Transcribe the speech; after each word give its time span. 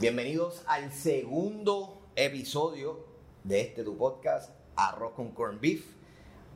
Bienvenidos 0.00 0.62
al 0.66 0.92
segundo 0.92 2.02
episodio 2.16 3.04
de 3.42 3.60
este 3.60 3.84
tu 3.84 3.96
podcast, 3.96 4.50
Arroz 4.76 5.12
con 5.14 5.32
Corn 5.32 5.60
Beef. 5.60 5.84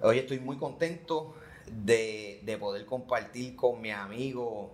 Hoy 0.02 0.18
estoy 0.18 0.40
muy 0.40 0.56
contento 0.56 1.34
de, 1.66 2.40
de 2.44 2.58
poder 2.58 2.86
compartir 2.86 3.56
con 3.56 3.80
mi 3.80 3.90
amigo 3.90 4.72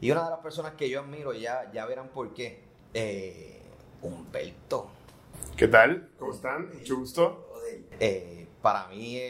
y 0.00 0.10
una 0.10 0.24
de 0.24 0.30
las 0.30 0.40
personas 0.40 0.74
que 0.74 0.88
yo 0.88 1.00
admiro, 1.00 1.34
ya, 1.34 1.70
ya 1.72 1.84
verán 1.84 2.08
por 2.08 2.32
qué, 2.32 2.62
eh, 2.94 3.60
Humberto. 4.00 4.88
¿Qué 5.56 5.68
tal? 5.68 6.08
¿Cómo 6.18 6.32
están? 6.32 6.70
Mucho 6.72 6.96
gusto. 6.96 7.46
Eh, 8.00 8.46
para 8.62 8.88
mí 8.88 9.20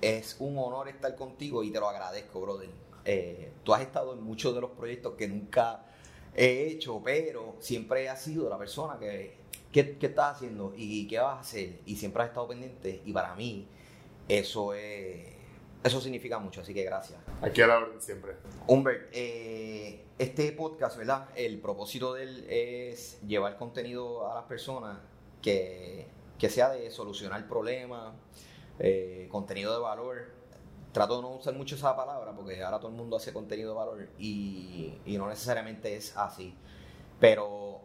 es 0.00 0.36
un 0.38 0.58
honor 0.58 0.88
estar 0.88 1.14
contigo 1.14 1.62
y 1.62 1.70
te 1.70 1.80
lo 1.80 1.88
agradezco, 1.88 2.40
brother. 2.40 2.70
Eh, 3.04 3.52
tú 3.62 3.74
has 3.74 3.82
estado 3.82 4.14
en 4.14 4.22
muchos 4.22 4.54
de 4.54 4.62
los 4.62 4.70
proyectos 4.70 5.14
que 5.14 5.28
nunca 5.28 5.84
he 6.34 6.66
hecho, 6.66 7.00
pero 7.04 7.56
siempre 7.60 8.08
has 8.08 8.22
sido 8.22 8.48
la 8.48 8.58
persona 8.58 8.98
que, 8.98 9.36
¿qué, 9.72 9.96
qué 9.98 10.06
estás 10.06 10.36
haciendo 10.36 10.72
y 10.76 11.06
qué 11.06 11.18
vas 11.18 11.36
a 11.36 11.40
hacer? 11.40 11.80
Y 11.86 11.96
siempre 11.96 12.22
has 12.22 12.28
estado 12.28 12.48
pendiente 12.48 13.02
y 13.04 13.12
para 13.12 13.34
mí 13.34 13.68
eso 14.28 14.74
es... 14.74 15.32
Eso 15.82 16.00
significa 16.00 16.38
mucho, 16.38 16.62
así 16.62 16.72
que 16.72 16.82
gracias. 16.82 17.20
Aquí 17.42 17.60
a 17.60 17.66
la 17.66 17.76
orden 17.76 18.00
siempre. 18.00 18.36
Humbert, 18.66 19.10
eh, 19.12 20.02
este 20.18 20.50
podcast, 20.52 20.96
¿verdad? 20.96 21.28
El 21.36 21.60
propósito 21.60 22.14
de 22.14 22.22
él 22.22 22.46
es 22.48 23.20
llevar 23.26 23.58
contenido 23.58 24.30
a 24.30 24.34
las 24.34 24.44
personas 24.44 24.98
que, 25.42 26.06
que 26.38 26.48
sea 26.48 26.70
de 26.70 26.90
solucionar 26.90 27.46
problemas, 27.46 28.14
eh, 28.78 29.28
contenido 29.30 29.74
de 29.74 29.80
valor. 29.80 30.32
Trato 30.94 31.16
de 31.16 31.22
no 31.22 31.30
usar 31.30 31.54
mucho 31.54 31.74
esa 31.74 31.96
palabra 31.96 32.30
porque 32.30 32.62
ahora 32.62 32.78
todo 32.78 32.92
el 32.92 32.96
mundo 32.96 33.16
hace 33.16 33.32
contenido 33.32 33.70
de 33.70 33.76
valor 33.76 34.08
y, 34.16 34.94
y 35.04 35.18
no 35.18 35.28
necesariamente 35.28 35.96
es 35.96 36.16
así. 36.16 36.54
Pero 37.18 37.80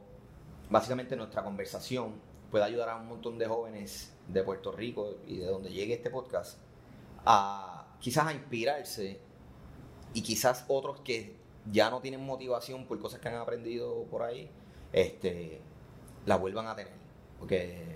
básicamente 0.69 1.15
nuestra 1.15 1.43
conversación 1.43 2.13
puede 2.51 2.65
ayudar 2.65 2.89
a 2.89 2.97
un 2.97 3.07
montón 3.07 3.39
de 3.39 3.47
jóvenes 3.47 4.13
de 4.27 4.43
Puerto 4.43 4.71
Rico 4.71 5.15
y 5.25 5.37
de 5.37 5.47
donde 5.47 5.71
llegue 5.71 5.95
este 5.95 6.11
podcast 6.11 6.59
a 7.25 7.87
quizás 7.99 8.27
a 8.27 8.33
inspirarse 8.33 9.19
y 10.13 10.21
quizás 10.21 10.65
otros 10.67 11.01
que 11.01 11.35
ya 11.71 11.89
no 11.89 12.01
tienen 12.01 12.23
motivación 12.23 12.85
por 12.85 12.99
cosas 12.99 13.19
que 13.19 13.27
han 13.27 13.35
aprendido 13.37 14.03
por 14.03 14.21
ahí, 14.21 14.51
este, 14.93 15.61
la 16.27 16.35
vuelvan 16.35 16.67
a 16.67 16.75
tener. 16.75 16.93
Porque 17.39 17.95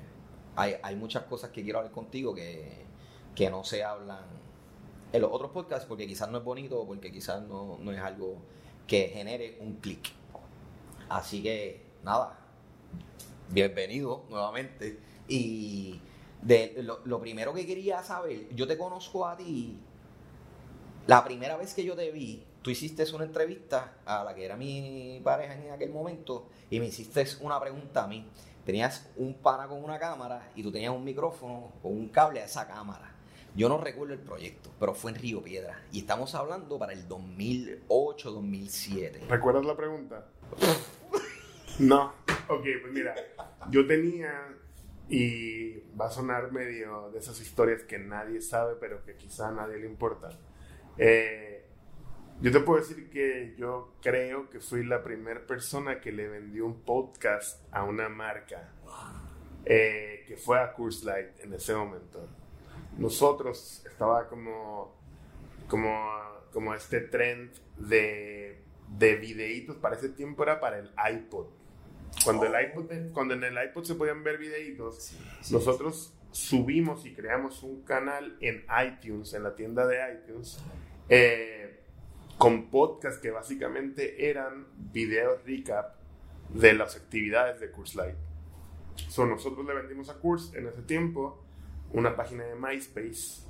hay, 0.56 0.76
hay 0.82 0.96
muchas 0.96 1.26
cosas 1.26 1.52
que 1.52 1.62
quiero 1.62 1.78
hablar 1.78 1.94
contigo 1.94 2.34
que, 2.34 2.84
que 3.36 3.52
no 3.52 3.64
se 3.64 3.84
hablan 3.84 4.24
en 5.14 5.22
los 5.22 5.32
otros 5.32 5.52
podcasts 5.52 5.86
porque 5.88 6.08
quizás 6.08 6.30
no 6.30 6.40
es 6.40 6.44
bonito 6.44 6.82
o 6.82 6.88
porque 6.88 7.12
quizás 7.12 7.42
no, 7.44 7.78
no 7.80 7.92
es 7.92 8.00
algo 8.00 8.38
que 8.88 9.10
genere 9.10 9.58
un 9.62 9.76
clic. 9.76 10.12
Así 11.08 11.42
que 11.42 11.86
nada, 12.04 12.38
bienvenido 13.50 14.24
nuevamente. 14.30 15.00
Y 15.28 16.02
de, 16.42 16.82
lo, 16.84 17.00
lo 17.06 17.22
primero 17.22 17.54
que 17.54 17.66
quería 17.66 18.04
saber, 18.04 18.54
yo 18.56 18.68
te 18.68 18.78
conozco 18.78 19.26
a 19.26 19.38
ti 19.38 19.80
la 21.06 21.24
primera 21.24 21.58
vez 21.58 21.74
que 21.74 21.84
yo 21.84 21.96
te 21.96 22.12
vi, 22.12 22.44
tú 22.62 22.72
hiciste 22.72 23.04
una 23.14 23.26
entrevista 23.26 23.98
a 24.06 24.24
la 24.24 24.34
que 24.34 24.46
era 24.46 24.56
mi 24.56 25.22
pareja 25.24 25.54
en 25.54 25.72
aquel 25.72 25.92
momento 25.92 26.48
y 26.70 26.80
me 26.80 26.88
hiciste 26.88 27.26
una 27.42 27.60
pregunta 27.60 28.06
a 28.06 28.08
mí. 28.08 28.26
Tenías 28.66 29.10
un 29.18 29.34
pana 29.34 29.68
con 29.68 29.84
una 29.84 30.00
cámara 30.00 30.50
y 30.56 30.64
tú 30.64 30.72
tenías 30.72 30.94
un 30.94 31.04
micrófono 31.04 31.74
con 31.82 31.92
un 31.92 32.08
cable 32.08 32.42
a 32.42 32.46
esa 32.46 32.66
cámara. 32.66 33.13
Yo 33.56 33.70
no 33.70 33.78
recuerdo 33.78 34.14
el 34.14 34.20
proyecto, 34.20 34.74
pero 34.80 34.96
fue 34.96 35.12
en 35.12 35.18
Río 35.18 35.44
Piedra. 35.44 35.80
Y 35.92 36.00
estamos 36.00 36.34
hablando 36.34 36.80
para 36.80 36.94
el 36.94 37.08
2008-2007. 37.08 39.28
¿Recuerdas 39.30 39.64
la 39.66 39.78
pregunta? 39.78 40.26
no. 41.80 42.16
Ok, 42.50 42.66
pues 42.82 42.92
mira, 42.92 43.14
yo 43.70 43.86
tenía, 43.86 44.58
y 45.08 45.82
va 46.00 46.08
a 46.08 46.10
sonar 46.10 46.52
medio 46.52 47.12
de 47.12 47.20
esas 47.20 47.40
historias 47.40 47.84
que 47.84 48.00
nadie 48.00 48.42
sabe, 48.42 48.74
pero 48.80 49.04
que 49.04 49.16
quizá 49.16 49.50
a 49.50 49.52
nadie 49.52 49.78
le 49.78 49.86
importa. 49.86 50.30
Eh, 50.98 51.68
yo 52.42 52.52
te 52.52 52.60
puedo 52.60 52.80
decir 52.80 53.08
que 53.10 53.54
yo 53.58 53.94
creo 54.02 54.50
que 54.50 54.60
fui 54.60 54.84
la 54.84 55.04
primera 55.04 55.46
persona 55.46 56.02
que 56.02 56.12
le 56.12 56.28
vendió 56.28 56.66
un 56.66 56.82
podcast 56.82 57.62
a 57.72 57.84
una 57.84 58.10
marca, 58.10 58.74
eh, 59.64 60.24
que 60.28 60.38
fue 60.38 60.60
a 60.60 60.74
Curse 60.74 61.06
Light 61.06 61.40
en 61.42 61.54
ese 61.54 61.76
momento. 61.76 62.28
Nosotros 62.98 63.84
estaba 63.86 64.28
como, 64.28 64.96
como, 65.68 66.10
como 66.52 66.74
este 66.74 67.02
trend 67.02 67.52
de, 67.78 68.62
de 68.98 69.16
videitos, 69.16 69.78
para 69.78 69.96
ese 69.96 70.10
tiempo 70.10 70.44
era 70.44 70.60
para 70.60 70.80
el 70.80 70.92
iPod. 71.12 71.48
Cuando, 72.24 72.46
el 72.46 72.70
iPod, 72.70 73.12
cuando 73.12 73.34
en 73.34 73.44
el 73.44 73.56
iPod 73.70 73.84
se 73.84 73.96
podían 73.96 74.24
ver 74.24 74.38
videitos, 74.38 75.16
nosotros 75.52 76.14
subimos 76.32 77.06
y 77.06 77.14
creamos 77.14 77.64
un 77.64 77.84
canal 77.84 78.38
en 78.40 78.66
iTunes, 78.86 79.34
en 79.34 79.44
la 79.44 79.56
tienda 79.56 79.86
de 79.88 79.98
iTunes, 80.14 80.60
eh, 81.10 81.80
con 82.38 82.70
podcasts 82.70 83.20
que 83.20 83.32
básicamente 83.32 84.30
eran 84.30 84.68
videos 84.92 85.44
recap 85.46 85.96
de 86.50 86.74
las 86.74 86.96
actividades 86.96 87.60
de 87.60 87.72
Curse 87.72 87.98
Light. 87.98 88.16
So, 89.10 89.26
nosotros 89.26 89.66
le 89.66 89.74
vendimos 89.74 90.10
a 90.10 90.16
Curse 90.16 90.58
en 90.58 90.68
ese 90.68 90.82
tiempo 90.84 91.44
una 91.94 92.16
página 92.16 92.44
de 92.44 92.56
MySpace 92.56 93.48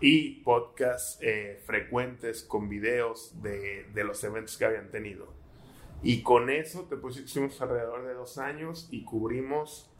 y 0.00 0.42
podcasts 0.42 1.18
eh, 1.22 1.60
frecuentes 1.64 2.42
con 2.44 2.68
videos 2.68 3.42
de, 3.42 3.86
de, 3.92 4.04
los 4.04 4.22
eventos 4.24 4.56
que 4.56 4.66
habían 4.66 4.90
tenido. 4.90 5.32
Y 6.02 6.22
con 6.22 6.50
eso 6.50 6.84
te 6.84 6.96
pusimos 6.96 7.60
alrededor 7.60 8.06
de 8.06 8.14
dos 8.14 8.38
años 8.38 8.88
y 8.90 9.04
cubrimos 9.04 9.90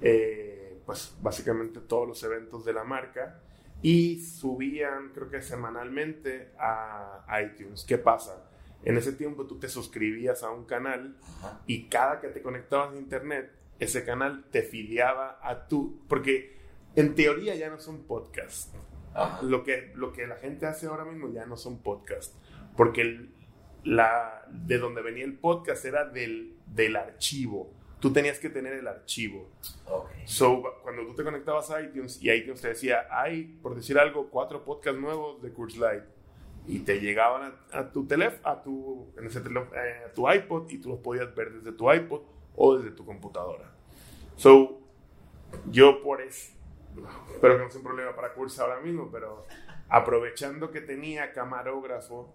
eh, 0.00 0.80
pues 0.86 1.16
básicamente 1.20 1.80
todos 1.80 2.06
los 2.06 2.22
eventos 2.22 2.64
de 2.64 2.72
la 2.72 2.84
marca 2.84 3.40
y 3.82 4.20
subían, 4.20 5.10
creo 5.12 5.28
que 5.28 5.42
semanalmente, 5.42 6.52
a 6.58 7.24
iTunes. 7.42 7.84
¿Qué 7.84 7.98
pasa? 7.98 8.50
En 8.84 8.96
ese 8.96 9.12
tiempo 9.12 9.46
tú 9.46 9.58
te 9.58 9.68
suscribías 9.68 10.42
a 10.42 10.50
un 10.50 10.64
canal 10.64 11.16
y 11.66 11.88
cada 11.88 12.20
que 12.20 12.28
te 12.28 12.42
conectabas 12.42 12.94
a 12.94 12.98
internet, 12.98 13.50
ese 13.78 14.04
canal 14.04 14.44
te 14.50 14.62
filiaba 14.62 15.38
a 15.42 15.66
tu... 15.66 16.00
Porque 16.08 16.55
en 16.96 17.14
teoría 17.14 17.54
ya 17.54 17.70
no 17.70 17.78
son 17.78 18.02
podcasts. 18.04 18.72
Lo 19.42 19.64
que, 19.64 19.92
lo 19.94 20.12
que 20.12 20.26
la 20.26 20.36
gente 20.36 20.66
hace 20.66 20.86
ahora 20.86 21.04
mismo 21.04 21.32
ya 21.32 21.46
no 21.46 21.56
son 21.56 21.78
podcasts. 21.78 22.36
Porque 22.76 23.00
el, 23.00 23.30
la, 23.84 24.44
de 24.50 24.78
donde 24.78 25.00
venía 25.00 25.24
el 25.24 25.38
podcast 25.38 25.84
era 25.84 26.04
del, 26.04 26.56
del 26.66 26.96
archivo 26.96 27.70
tú 28.00 28.12
tenías 28.12 28.38
que 28.38 28.50
tener 28.50 28.74
el 28.74 28.86
archivo. 28.86 29.48
Okay. 29.84 30.22
So, 30.26 30.62
cuando 30.82 31.06
tú 31.06 31.14
te 31.14 31.24
conectabas 31.24 31.70
a 31.70 31.80
iTunes 31.80 32.22
y 32.22 32.30
iTunes 32.30 32.60
te 32.60 32.68
decía, 32.68 33.06
hay, 33.10 33.44
por 33.62 33.74
decir 33.74 33.98
algo, 33.98 34.28
cuatro 34.28 34.64
podcasts 34.64 35.00
nuevos 35.00 35.42
de 35.42 35.50
Curse 35.52 35.78
Light. 35.78 36.04
Y 36.68 36.80
te 36.80 37.00
llegaban 37.00 37.54
a, 37.72 37.92
tu 37.92 38.06
teléfono, 38.06 38.40
a 38.44 38.62
tu, 38.62 39.12
en 39.16 39.26
ese 39.26 39.38
eh, 39.38 40.04
a 40.06 40.12
tu 40.12 40.28
iPod 40.28 40.68
y 40.70 40.78
tú 40.78 40.88
los 40.88 40.98
podías 40.98 41.32
ver 41.34 41.52
desde 41.52 41.70
tu 41.70 41.92
iPod 41.92 42.22
o 42.56 42.76
desde 42.76 42.90
tu 42.90 43.04
computadora. 43.04 43.72
So, 44.36 44.80
yo 45.70 46.02
por 46.02 46.20
eso, 46.20 46.52
espero 47.32 47.56
que 47.56 47.64
no 47.64 47.70
sea 47.70 47.78
un 47.78 47.84
problema 47.84 48.14
para 48.14 48.32
Curse 48.32 48.60
ahora 48.60 48.80
mismo, 48.80 49.08
pero 49.10 49.46
aprovechando 49.88 50.70
que 50.70 50.80
tenía 50.80 51.32
camarógrafo, 51.32 52.32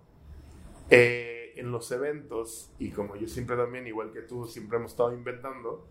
eh, 0.89 1.53
en 1.55 1.71
los 1.71 1.91
eventos, 1.91 2.71
y 2.79 2.91
como 2.91 3.15
yo 3.15 3.27
siempre 3.27 3.55
también, 3.55 3.87
igual 3.87 4.11
que 4.11 4.21
tú, 4.21 4.45
siempre 4.45 4.77
hemos 4.77 4.91
estado 4.91 5.13
inventando, 5.13 5.87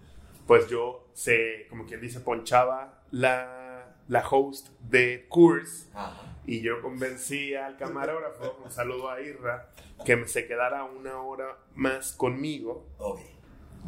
pues 0.47 0.69
yo 0.69 1.09
se, 1.13 1.67
como 1.69 1.87
quien 1.87 2.01
dice, 2.01 2.21
ponchaba 2.21 3.03
la, 3.11 3.95
la 4.09 4.29
host 4.29 4.69
de 4.81 5.27
Curse 5.29 5.89
y 6.47 6.61
yo 6.61 6.83
convencí 6.83 7.55
al 7.55 7.77
camarógrafo, 7.77 8.59
un 8.65 8.71
saludo 8.71 9.11
a 9.11 9.21
Irra, 9.21 9.71
que 10.05 10.27
se 10.27 10.47
quedara 10.47 10.85
una 10.85 11.21
hora 11.23 11.57
más 11.75 12.13
conmigo, 12.13 12.87
Okay. 12.99 13.39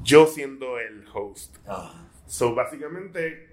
yo 0.03 0.27
siendo 0.27 0.79
el 0.79 1.05
host. 1.13 1.57
So, 2.27 2.55
básicamente, 2.55 3.52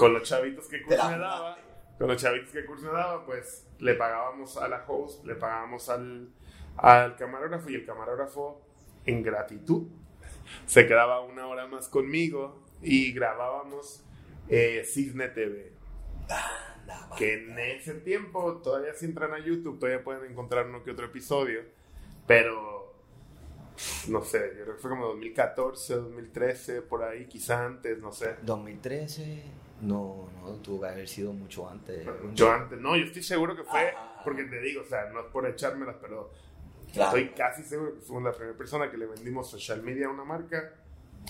con 0.00 0.14
los 0.14 0.22
chavitos 0.22 0.66
que 0.66 0.82
Curse 0.82 1.08
me 1.10 1.18
daba, 1.18 1.58
con 1.98 2.08
los 2.08 2.20
chavitos 2.20 2.50
que 2.50 2.64
Curse 2.64 2.86
me 2.86 2.92
daba, 2.92 3.26
pues 3.26 3.66
le 3.80 3.94
pagábamos 3.94 4.56
a 4.56 4.66
la 4.66 4.82
host, 4.88 5.26
le 5.26 5.34
pagábamos 5.34 5.90
al, 5.90 6.30
al 6.78 7.16
camarógrafo 7.16 7.68
y 7.68 7.74
el 7.74 7.84
camarógrafo, 7.84 8.62
en 9.04 9.22
gratitud, 9.22 9.88
se 10.64 10.86
quedaba 10.86 11.20
una 11.20 11.46
hora 11.46 11.66
más 11.66 11.88
conmigo 11.88 12.62
y 12.80 13.12
grabábamos 13.12 14.02
eh, 14.48 14.82
Cisne 14.86 15.28
TV. 15.28 15.72
Que 17.18 17.34
en 17.34 17.58
ese 17.58 17.94
tiempo, 17.94 18.56
todavía 18.62 18.94
si 18.94 19.04
entran 19.04 19.34
a 19.34 19.38
YouTube, 19.38 19.78
todavía 19.78 20.02
pueden 20.02 20.30
encontrar 20.30 20.66
uno 20.66 20.82
que 20.82 20.92
otro 20.92 21.06
episodio, 21.06 21.60
pero 22.26 22.94
no 24.08 24.24
sé, 24.24 24.54
yo 24.56 24.64
creo 24.64 24.76
que 24.76 24.80
fue 24.80 24.90
como 24.90 25.06
2014, 25.08 25.94
2013, 25.94 26.82
por 26.82 27.02
ahí, 27.02 27.26
quizá 27.26 27.66
antes, 27.66 27.98
no 27.98 28.12
sé. 28.12 28.36
2013, 28.42 29.42
no, 29.80 30.28
no, 30.42 30.52
tuvo 30.62 30.82
que 30.82 30.88
haber 30.88 31.08
sido 31.08 31.32
mucho 31.32 31.68
antes. 31.68 32.06
Mucho 32.22 32.50
antes, 32.50 32.78
no, 32.80 32.96
yo 32.96 33.04
estoy 33.04 33.22
seguro 33.22 33.56
que 33.56 33.64
fue, 33.64 33.92
porque 34.24 34.44
te 34.44 34.60
digo, 34.60 34.82
o 34.82 34.84
sea, 34.84 35.10
no 35.12 35.20
es 35.20 35.26
por 35.26 35.46
echármelas, 35.46 35.96
pero 36.00 36.30
Estoy 36.92 37.28
casi 37.30 37.62
seguro 37.62 37.94
que 37.94 38.00
fuimos 38.00 38.24
la 38.24 38.32
primera 38.32 38.56
persona 38.56 38.90
que 38.90 38.96
le 38.96 39.06
vendimos 39.06 39.48
social 39.48 39.82
media 39.82 40.06
a 40.06 40.10
una 40.10 40.24
marca 40.24 40.74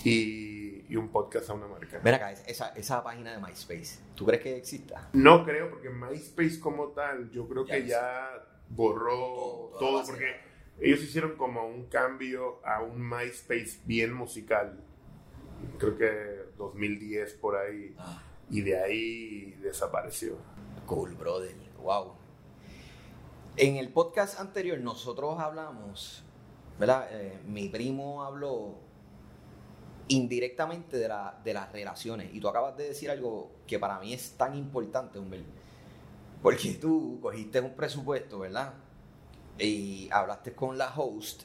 y, 0.03 0.85
y 0.89 0.95
un 0.95 1.09
podcast 1.09 1.49
a 1.49 1.53
una 1.53 1.67
marca. 1.67 1.99
Ven 2.03 2.15
acá, 2.15 2.31
esa, 2.31 2.69
esa 2.69 3.03
página 3.03 3.33
de 3.33 3.39
MySpace, 3.39 3.99
¿tú 4.15 4.25
crees 4.25 4.41
que 4.41 4.57
exista? 4.57 5.09
No 5.13 5.45
creo, 5.45 5.69
porque 5.69 5.89
MySpace 5.89 6.59
como 6.59 6.87
tal, 6.89 7.29
yo 7.29 7.47
creo 7.47 7.65
Ya 7.65 7.75
que 7.75 7.87
ya 7.87 8.47
borró 8.69 9.71
Todo, 9.77 10.03
porque 10.05 10.37
ellos 10.79 11.01
hicieron 11.01 11.35
como 11.35 11.67
un 11.67 11.85
cambio 11.87 12.65
a 12.65 12.81
un 12.81 13.07
MySpace 13.07 13.81
bien 13.85 14.13
musical. 14.13 14.79
Creo 15.77 15.95
que 15.95 16.53
2010 16.57 17.33
por 17.33 17.55
ahí. 17.55 17.93
Ah, 17.99 18.23
Y 18.51 18.61
de 18.61 18.79
ahí 18.83 19.57
desapareció. 19.61 20.37
cool, 20.85 21.13
brother. 21.15 21.55
Wow. 21.81 22.13
En 23.57 23.77
el 23.77 23.89
podcast 23.89 24.39
anterior 24.39 24.77
nosotros 24.79 25.39
hablamos, 25.39 26.23
¿verdad? 26.79 27.07
Eh, 27.11 27.39
mi 27.47 27.69
primo 27.69 28.23
habló 28.23 28.75
indirectamente 30.09 30.97
de, 30.97 31.07
la- 31.07 31.39
de 31.43 31.53
las 31.53 31.71
relaciones. 31.71 32.33
Y 32.33 32.39
tú 32.41 32.49
acabas 32.49 32.75
de 32.77 32.87
decir 32.89 33.09
algo 33.09 33.51
que 33.67 33.79
para 33.79 33.99
mí 33.99 34.13
es 34.13 34.31
tan 34.37 34.55
importante, 34.55 35.17
Humber. 35.17 35.43
Porque 36.41 36.73
tú 36.73 37.19
cogiste 37.21 37.61
un 37.61 37.73
presupuesto, 37.75 38.39
¿verdad? 38.39 38.73
Y 39.59 40.09
hablaste 40.11 40.53
con 40.53 40.77
la 40.77 40.91
host 40.95 41.43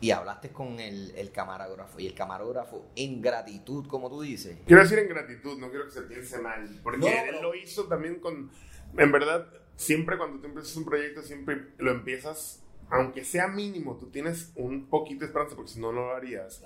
y 0.00 0.10
hablaste 0.12 0.50
con 0.50 0.78
el, 0.80 1.12
el 1.16 1.32
camarógrafo. 1.32 1.98
Y 1.98 2.06
el 2.06 2.14
camarógrafo, 2.14 2.86
en 2.94 3.20
gratitud, 3.20 3.86
como 3.88 4.08
tú 4.08 4.20
dices, 4.22 4.56
Quiero 4.66 4.82
decir 4.82 4.98
en 5.00 5.08
gratitud, 5.08 5.58
no 5.58 5.70
quiero 5.70 5.86
que 5.86 5.90
se 5.92 6.02
piense 6.02 6.38
mal, 6.38 6.68
porque 6.82 6.98
No, 6.98 7.06
él 7.08 7.14
pero- 7.26 7.42
lo 7.42 7.54
hizo 7.54 7.84
también 7.88 8.20
con, 8.20 8.50
en 8.96 9.12
verdad, 9.12 9.48
siempre 9.76 10.16
cuando 10.16 10.40
tú 10.40 10.46
empiezas 10.46 10.76
un 10.76 10.84
proyecto, 10.84 11.22
siempre 11.22 11.68
lo 11.78 11.90
empiezas, 11.90 12.62
aunque 12.90 13.24
sea 13.24 13.48
mínimo, 13.48 13.96
tú 13.98 14.10
tienes 14.10 14.52
un 14.56 14.88
poquito 14.88 15.20
de 15.20 15.26
esperanza, 15.26 15.56
porque 15.56 15.72
si 15.72 15.80
no, 15.80 15.92
no 15.92 16.02
lo 16.06 16.14
harías, 16.14 16.62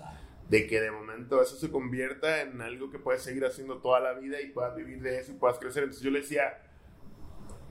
de 0.49 0.67
que 0.67 0.81
de 0.83 0.91
momento 0.91 1.41
eso 1.41 1.57
se 1.57 1.71
convierta 1.71 2.43
en 2.43 2.61
algo 2.61 2.91
que 2.91 2.99
puedes 2.99 3.23
seguir 3.23 3.45
haciendo 3.47 3.79
toda 3.79 4.01
la 4.01 4.13
vida 4.13 4.41
y 4.43 4.49
puedas 4.51 4.77
vivir 4.77 5.01
de 5.01 5.19
eso 5.19 5.33
y 5.33 5.37
puedas 5.37 5.59
crecer. 5.59 5.85
Entonces 5.85 6.05
yo 6.05 6.11
le 6.11 6.21
decía, 6.21 6.59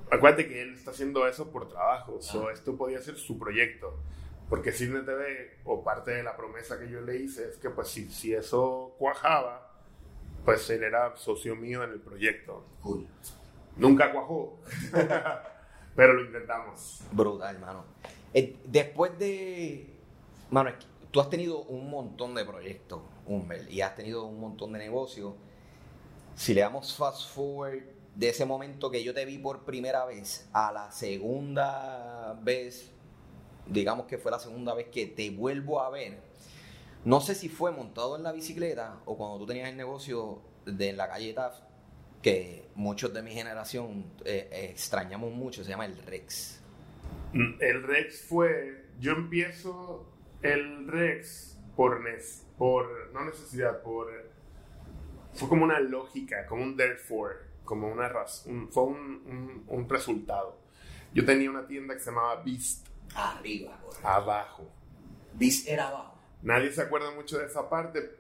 acuérdate 0.09 0.47
que 0.47 0.61
él 0.61 0.73
está 0.73 0.91
haciendo 0.91 1.27
eso 1.27 1.51
por 1.51 1.67
trabajo, 1.69 2.21
so, 2.21 2.49
esto 2.49 2.75
podía 2.75 2.99
ser 3.01 3.15
su 3.17 3.37
proyecto. 3.37 3.99
Porque 4.51 4.73
Cine 4.73 4.99
TV, 4.99 5.59
o 5.63 5.81
parte 5.81 6.11
de 6.11 6.23
la 6.23 6.35
promesa 6.35 6.77
que 6.77 6.89
yo 6.89 6.99
le 6.99 7.15
hice, 7.15 7.47
es 7.47 7.55
que 7.55 7.69
pues 7.69 7.87
si, 7.87 8.11
si 8.11 8.33
eso 8.33 8.93
cuajaba, 8.99 9.71
pues 10.43 10.69
él 10.71 10.83
era 10.83 11.15
socio 11.15 11.55
mío 11.55 11.85
en 11.85 11.91
el 11.91 12.01
proyecto. 12.01 12.65
cool. 12.81 13.07
Nunca 13.77 14.11
cuajó, 14.11 14.59
pero 15.95 16.15
lo 16.15 16.25
intentamos. 16.25 16.99
Brutal, 17.13 17.55
hermano. 17.55 17.85
Eh, 18.33 18.57
después 18.65 19.17
de. 19.17 19.87
Mano, 20.49 20.71
es 20.71 20.75
que 20.75 20.85
tú 21.11 21.21
has 21.21 21.29
tenido 21.29 21.61
un 21.61 21.89
montón 21.89 22.35
de 22.35 22.43
proyectos, 22.43 22.99
Humbert, 23.25 23.71
y 23.71 23.79
has 23.79 23.95
tenido 23.95 24.25
un 24.25 24.41
montón 24.41 24.73
de 24.73 24.79
negocios. 24.79 25.33
Si 26.35 26.53
le 26.53 26.59
damos 26.59 26.93
fast 26.97 27.33
forward 27.33 27.83
de 28.15 28.27
ese 28.27 28.43
momento 28.43 28.91
que 28.91 29.01
yo 29.01 29.13
te 29.13 29.23
vi 29.23 29.37
por 29.37 29.63
primera 29.63 30.03
vez 30.03 30.49
a 30.51 30.73
la 30.73 30.91
segunda 30.91 32.37
vez, 32.43 32.91
digamos 33.71 34.05
que 34.05 34.17
fue 34.17 34.31
la 34.31 34.39
segunda 34.39 34.73
vez 34.73 34.87
que 34.87 35.07
te 35.07 35.29
vuelvo 35.31 35.81
a 35.81 35.89
ver, 35.89 36.19
no 37.05 37.21
sé 37.21 37.33
si 37.35 37.49
fue 37.49 37.71
montado 37.71 38.15
en 38.15 38.23
la 38.23 38.31
bicicleta 38.31 38.99
o 39.05 39.17
cuando 39.17 39.39
tú 39.39 39.45
tenías 39.47 39.69
el 39.69 39.77
negocio 39.77 40.41
de 40.65 40.93
la 40.93 41.07
calle 41.09 41.33
Taft, 41.33 41.63
que 42.21 42.69
muchos 42.75 43.11
de 43.13 43.23
mi 43.23 43.31
generación 43.31 44.05
eh, 44.25 44.47
eh, 44.51 44.67
extrañamos 44.71 45.31
mucho, 45.33 45.63
se 45.63 45.69
llama 45.71 45.85
el 45.87 45.97
Rex. 45.97 46.61
Mm, 47.33 47.53
El 47.59 47.83
Rex 47.83 48.21
fue, 48.21 48.85
yo 48.99 49.13
empiezo 49.13 50.05
el 50.43 50.87
Rex 50.87 51.57
por, 51.75 52.01
nes- 52.03 52.43
por 52.57 53.11
no 53.13 53.25
necesidad, 53.25 53.81
por, 53.81 54.07
fue 55.33 55.49
como 55.49 55.63
una 55.63 55.79
lógica, 55.79 56.45
como 56.45 56.61
un 56.63 56.77
therefore, 56.77 57.37
como 57.65 57.87
una 57.91 58.07
razón, 58.09 58.69
fue 58.71 58.83
un, 58.83 58.97
un- 59.25 59.63
un 59.67 59.89
resultado. 59.89 60.59
Yo 61.13 61.25
tenía 61.25 61.49
una 61.49 61.65
tienda 61.65 61.93
que 61.95 61.99
se 62.01 62.11
llamaba 62.11 62.43
Beast, 62.43 62.87
Arriba, 63.15 63.79
correcto. 63.81 64.07
abajo. 64.07 64.69
Bis 65.33 65.67
era 65.67 65.87
abajo. 65.89 66.17
Nadie 66.41 66.71
se 66.71 66.81
acuerda 66.81 67.11
mucho 67.11 67.37
de 67.37 67.45
esa 67.45 67.69
parte. 67.69 68.17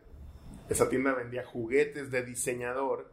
Esa 0.69 0.89
tienda 0.89 1.13
vendía 1.13 1.45
juguetes 1.45 2.11
de 2.11 2.23
diseñador 2.23 3.11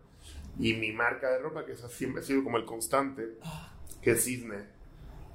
y 0.59 0.75
mi 0.75 0.93
marca 0.93 1.31
de 1.31 1.39
ropa, 1.39 1.65
que 1.65 1.73
esa 1.73 1.89
siempre 1.89 2.23
ha 2.23 2.25
sido 2.25 2.43
como 2.45 2.57
el 2.57 2.65
constante, 2.65 3.39
que 4.03 4.13
es 4.13 4.25
Cisne. 4.25 4.65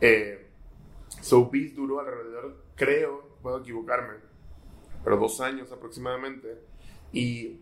Eh, 0.01 0.50
so 1.22 1.50
Beast 1.50 1.75
duró 1.75 2.00
alrededor, 2.00 2.63
creo, 2.75 3.38
puedo 3.42 3.60
equivocarme, 3.60 4.16
pero 5.04 5.18
dos 5.18 5.39
años 5.42 5.72
aproximadamente. 5.72 6.62
Y 7.12 7.62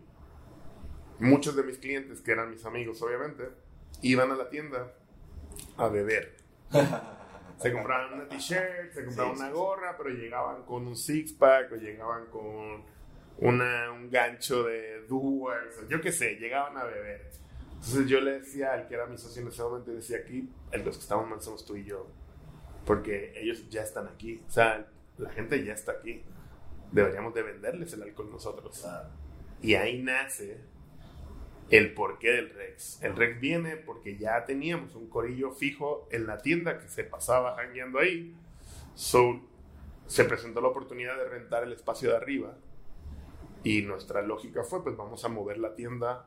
muchos 1.18 1.54
de 1.54 1.62
mis 1.62 1.78
clientes, 1.78 2.20
que 2.20 2.32
eran 2.32 2.50
mis 2.50 2.64
amigos 2.64 3.00
obviamente, 3.02 3.48
iban 4.02 4.30
a 4.32 4.36
la 4.36 4.48
tienda 4.48 4.92
a 5.76 5.88
beber. 5.88 6.36
Se 7.62 7.72
compraban 7.72 8.14
una 8.14 8.28
t-shirt, 8.28 8.92
se 8.92 9.04
compraban 9.04 9.36
Sí, 9.36 9.42
una 9.42 9.50
gorra, 9.50 9.96
pero 9.96 10.10
llegaban 10.10 10.62
con 10.64 10.86
un 10.86 10.96
six-pack 10.96 11.72
o 11.72 11.76
llegaban 11.76 12.26
con 12.26 12.84
una, 13.38 13.92
un 13.92 14.10
gancho 14.10 14.64
de 14.64 15.06
Duers, 15.06 15.78
o 15.78 15.88
yo 15.88 16.00
qué 16.00 16.12
sé, 16.12 16.36
llegaban 16.36 16.76
a 16.76 16.84
beber. 16.84 17.30
Entonces 17.72 18.06
yo 18.06 18.20
le 18.20 18.40
decía 18.40 18.72
al 18.72 18.86
que 18.86 18.94
era 18.94 19.06
mi 19.06 19.18
socio 19.18 19.42
en 19.42 19.48
ese 19.48 19.62
momento, 19.62 19.90
decía 19.90 20.18
aquí, 20.18 20.48
los 20.72 20.96
que 20.96 21.02
estamos 21.02 21.28
mal 21.28 21.40
somos 21.42 21.64
tú 21.64 21.76
y 21.76 21.84
yo, 21.84 22.08
porque 22.84 23.32
ellos 23.36 23.68
ya 23.68 23.82
están 23.82 24.06
aquí, 24.08 24.42
o 24.46 24.50
sea, 24.50 24.86
la 25.18 25.30
gente 25.30 25.64
ya 25.64 25.74
está 25.74 25.92
aquí. 25.92 26.22
Deberíamos 26.90 27.32
de 27.34 27.42
venderles 27.42 27.92
el 27.94 28.02
alcohol 28.02 28.30
nosotros. 28.30 28.86
Y 29.62 29.74
ahí 29.74 30.02
nace 30.02 30.60
el 31.72 31.94
porqué 31.94 32.30
del 32.32 32.50
Rex. 32.50 33.02
El 33.02 33.16
Rex 33.16 33.40
viene 33.40 33.76
porque 33.76 34.18
ya 34.18 34.44
teníamos 34.44 34.94
un 34.94 35.08
corillo 35.08 35.52
fijo 35.52 36.06
en 36.12 36.26
la 36.26 36.36
tienda 36.36 36.78
que 36.78 36.86
se 36.86 37.02
pasaba 37.02 37.56
jangueando 37.56 37.98
ahí. 37.98 38.36
So, 38.94 39.40
se 40.06 40.24
presentó 40.24 40.60
la 40.60 40.68
oportunidad 40.68 41.16
de 41.16 41.24
rentar 41.24 41.64
el 41.64 41.72
espacio 41.72 42.10
de 42.10 42.18
arriba. 42.18 42.54
Y 43.64 43.80
nuestra 43.82 44.20
lógica 44.20 44.64
fue, 44.64 44.84
pues 44.84 44.98
vamos 44.98 45.24
a 45.24 45.28
mover 45.28 45.56
la 45.56 45.74
tienda 45.74 46.26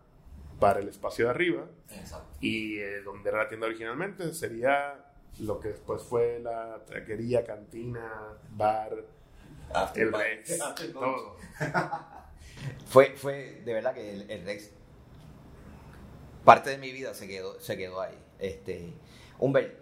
para 0.60 0.80
el 0.80 0.90
espacio 0.90 1.26
de 1.26 1.32
arriba. 1.32 1.68
Exacto. 1.92 2.38
Y 2.42 2.80
eh, 2.80 3.02
donde 3.02 3.30
era 3.30 3.44
la 3.44 3.48
tienda 3.48 3.68
originalmente 3.68 4.34
sería 4.34 5.06
lo 5.40 5.60
que 5.60 5.68
después 5.68 6.02
fue 6.02 6.40
la 6.40 6.84
traquería, 6.88 7.46
cantina, 7.46 8.34
bar, 8.50 8.96
el 9.96 10.12
Rex, 10.12 10.58
todo. 10.92 11.38
Fue, 12.88 13.16
fue 13.18 13.62
de 13.66 13.74
verdad 13.74 13.94
que 13.94 14.14
el, 14.14 14.32
el 14.32 14.46
Rex, 14.46 14.72
parte 16.46 16.70
de 16.70 16.78
mi 16.78 16.92
vida 16.92 17.14
se 17.14 17.28
quedó, 17.28 17.60
se 17.60 17.76
quedó 17.76 18.00
ahí. 18.00 18.18
Este, 18.40 18.94
Humbert, 19.40 19.78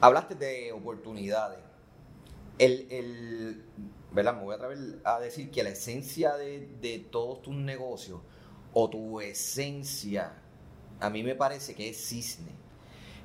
hablaste 0.00 0.36
de 0.36 0.72
oportunidades. 0.72 1.58
El, 2.58 2.86
el, 2.90 3.64
¿verdad? 4.12 4.34
Me 4.36 4.44
voy 4.44 4.54
a 4.54 4.56
atrever 4.56 5.00
a 5.04 5.20
decir 5.20 5.50
que 5.50 5.62
la 5.62 5.70
esencia 5.70 6.36
de, 6.36 6.66
de 6.80 7.00
todos 7.00 7.42
tus 7.42 7.54
negocios 7.54 8.20
o 8.72 8.88
tu 8.88 9.20
esencia, 9.20 10.32
a 11.00 11.10
mí 11.10 11.22
me 11.22 11.34
parece 11.34 11.74
que 11.74 11.90
es 11.90 12.08
cisne. 12.08 12.52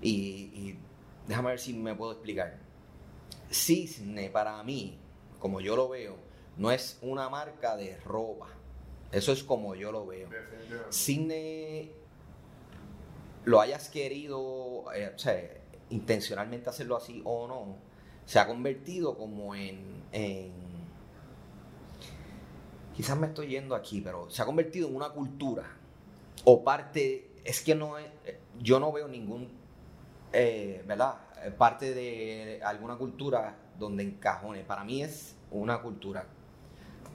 Y, 0.02 0.10
y 0.12 0.80
déjame 1.28 1.50
ver 1.52 1.60
si 1.60 1.74
me 1.74 1.96
puedo 1.96 2.12
explicar. 2.14 2.58
Cisne 3.50 4.30
para 4.30 4.62
mí, 4.64 4.98
como 5.40 5.62
yo 5.62 5.76
lo 5.76 5.88
veo, 5.88 6.16
no 6.58 6.72
es 6.72 6.98
una 7.02 7.30
marca 7.30 7.78
de 7.78 7.98
ropa. 7.98 8.50
Eso 9.12 9.32
es 9.32 9.44
como 9.44 9.76
yo 9.76 9.92
lo 9.92 10.06
veo. 10.06 10.30
Cisne 10.92 11.92
lo 13.46 13.60
hayas 13.60 13.90
querido, 13.90 14.86
eh, 14.96 15.12
o 15.16 15.20
sea, 15.20 15.36
intencionalmente 15.90 16.70
hacerlo 16.70 16.96
así 16.96 17.22
o 17.26 17.48
no, 17.48 17.76
se 18.26 18.40
ha 18.40 18.48
convertido 18.48 19.18
como 19.18 19.56
en, 19.56 20.04
en- 20.12 20.54
quizás 22.96 23.18
me 23.18 23.28
estoy 23.28 23.48
yendo 23.48 23.76
aquí, 23.76 24.02
pero 24.02 24.30
se 24.30 24.42
ha 24.42 24.46
convertido 24.46 24.88
en 24.88 24.96
una 24.96 25.10
cultura 25.10 25.64
o 26.46 26.64
parte, 26.64 27.32
es 27.44 27.62
que 27.62 27.76
no 27.76 27.98
es, 27.98 28.06
yo 28.60 28.80
no 28.80 28.92
veo 28.92 29.08
ningún, 29.08 29.50
eh, 30.34 30.84
¿verdad? 30.88 31.16
Eh, 31.44 31.52
Parte 31.52 31.94
de 31.94 32.62
alguna 32.64 32.96
cultura 32.98 33.58
donde 33.80 34.04
encajone. 34.04 34.64
Para 34.64 34.84
mí 34.84 35.02
es 35.04 35.36
una 35.50 35.82
cultura. 35.82 36.26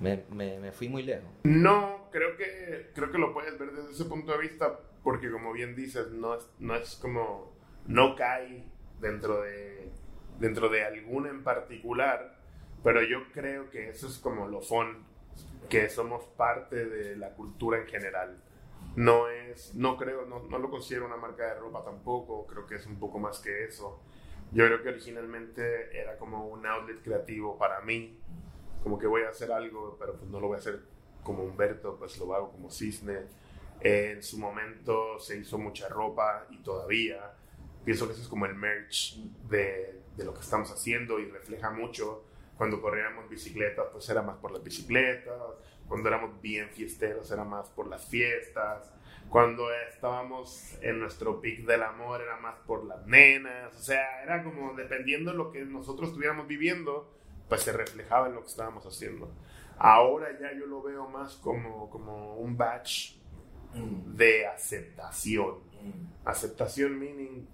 Me, 0.00 0.24
me- 0.30 0.58
me 0.58 0.72
fui 0.72 0.88
muy 0.88 1.02
lejos. 1.02 1.28
No, 1.44 2.08
creo 2.10 2.36
que, 2.36 2.90
creo 2.94 3.10
que 3.10 3.18
lo 3.18 3.32
puedes 3.32 3.58
ver 3.58 3.72
desde 3.72 3.92
ese 3.92 4.04
punto 4.04 4.32
de 4.32 4.38
vista, 4.38 4.78
porque 5.02 5.30
como 5.30 5.52
bien 5.52 5.74
dices, 5.74 6.10
no 6.10 6.34
es, 6.34 6.46
no 6.58 6.74
es 6.74 6.96
como, 6.96 7.52
no 7.86 8.14
cae 8.16 8.64
dentro 9.00 9.42
de, 9.42 9.90
dentro 10.38 10.68
de 10.68 10.84
alguna 10.84 11.30
en 11.30 11.42
particular, 11.42 12.36
pero 12.84 13.02
yo 13.02 13.30
creo 13.32 13.70
que 13.70 13.88
eso 13.90 14.06
es 14.06 14.18
como 14.18 14.46
lo 14.48 14.60
fun, 14.60 15.04
que 15.70 15.88
somos 15.88 16.24
parte 16.36 16.84
de 16.86 17.16
la 17.16 17.30
cultura 17.34 17.78
en 17.80 17.86
general. 17.86 18.42
No 18.96 19.28
es, 19.28 19.74
no 19.74 19.96
creo, 19.96 20.26
no, 20.26 20.42
no 20.44 20.58
lo 20.58 20.70
considero 20.70 21.06
una 21.06 21.16
marca 21.16 21.46
de 21.46 21.54
ropa 21.60 21.84
tampoco, 21.84 22.46
creo 22.46 22.66
que 22.66 22.76
es 22.76 22.86
un 22.86 22.98
poco 22.98 23.18
más 23.18 23.40
que 23.40 23.64
eso. 23.64 24.00
Yo 24.52 24.64
creo 24.66 24.82
que 24.82 24.88
originalmente 24.90 25.98
era 25.98 26.16
como 26.18 26.46
un 26.46 26.64
outlet 26.66 27.02
creativo 27.02 27.58
para 27.58 27.80
mí, 27.80 28.18
como 28.86 29.00
que 29.00 29.08
voy 29.08 29.22
a 29.22 29.30
hacer 29.30 29.50
algo, 29.50 29.96
pero 29.98 30.14
pues 30.14 30.30
no 30.30 30.38
lo 30.38 30.46
voy 30.46 30.54
a 30.54 30.58
hacer 30.60 30.80
como 31.24 31.42
Humberto, 31.42 31.96
pues 31.98 32.16
lo 32.18 32.32
hago 32.32 32.52
como 32.52 32.70
Cisne. 32.70 33.22
en 33.80 34.22
su 34.22 34.38
momento 34.38 35.18
se 35.18 35.38
hizo 35.38 35.58
mucha 35.58 35.88
ropa 35.88 36.46
y 36.50 36.58
todavía. 36.58 37.32
Pienso 37.84 38.06
que 38.06 38.12
eso 38.12 38.22
es 38.22 38.28
como 38.28 38.46
el 38.46 38.54
merch 38.54 39.16
de, 39.48 40.02
de 40.16 40.24
lo 40.24 40.32
que 40.32 40.38
estamos 40.38 40.70
haciendo 40.70 41.18
y 41.18 41.28
refleja 41.28 41.68
mucho. 41.70 42.22
Cuando 42.56 42.80
corríamos 42.80 43.28
bicicletas, 43.28 43.86
pues 43.90 44.08
era 44.08 44.22
más 44.22 44.36
por 44.36 44.52
las 44.52 44.62
bicicletas. 44.62 45.36
Cuando 45.88 46.06
éramos 46.06 46.40
bien 46.40 46.70
fiesteros, 46.70 47.28
era 47.32 47.42
más 47.42 47.68
por 47.70 47.88
las 47.88 48.06
fiestas. 48.06 48.92
Cuando 49.28 49.68
estábamos 49.92 50.78
en 50.80 51.00
nuestro 51.00 51.40
pic 51.40 51.66
del 51.66 51.82
amor, 51.82 52.20
era 52.20 52.36
más 52.36 52.54
por 52.64 52.84
las 52.84 53.04
nenas. 53.04 53.74
O 53.76 53.82
sea, 53.82 54.22
era 54.22 54.44
como 54.44 54.74
dependiendo 54.74 55.32
de 55.32 55.38
lo 55.38 55.50
que 55.50 55.64
nosotros 55.64 56.10
estuviéramos 56.10 56.46
viviendo, 56.46 57.15
pues 57.48 57.62
se 57.62 57.72
reflejaba 57.72 58.28
en 58.28 58.34
lo 58.34 58.42
que 58.42 58.48
estábamos 58.48 58.84
haciendo. 58.86 59.30
Ahora 59.78 60.28
ya 60.40 60.52
yo 60.58 60.66
lo 60.66 60.82
veo 60.82 61.08
más 61.08 61.34
como, 61.36 61.90
como 61.90 62.36
un 62.36 62.56
batch 62.56 63.16
de 63.74 64.46
aceptación. 64.46 65.56
Aceptación 66.24 66.98
meaning, 66.98 67.46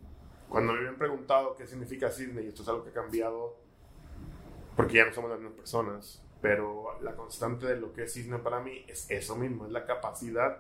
cuando 0.49 0.73
me 0.73 0.79
habían 0.79 0.97
preguntado 0.97 1.57
qué 1.57 1.67
significa 1.67 2.11
Sydney, 2.11 2.47
y 2.47 2.49
esto 2.49 2.63
es 2.63 2.69
algo 2.69 2.85
que 2.85 2.91
ha 2.91 2.93
cambiado, 2.93 3.57
porque 4.77 4.99
ya 4.99 5.07
no 5.07 5.13
somos 5.13 5.31
las 5.31 5.41
mismas 5.41 5.59
personas, 5.59 6.23
pero 6.41 6.99
la 7.03 7.15
constante 7.15 7.67
de 7.67 7.77
lo 7.77 7.93
que 7.93 8.05
es 8.05 8.13
Sydney 8.13 8.41
para 8.41 8.61
mí 8.61 8.85
es 8.89 9.11
eso 9.11 9.37
mismo, 9.37 9.67
es 9.67 9.73
la 9.73 9.85
capacidad 9.85 10.59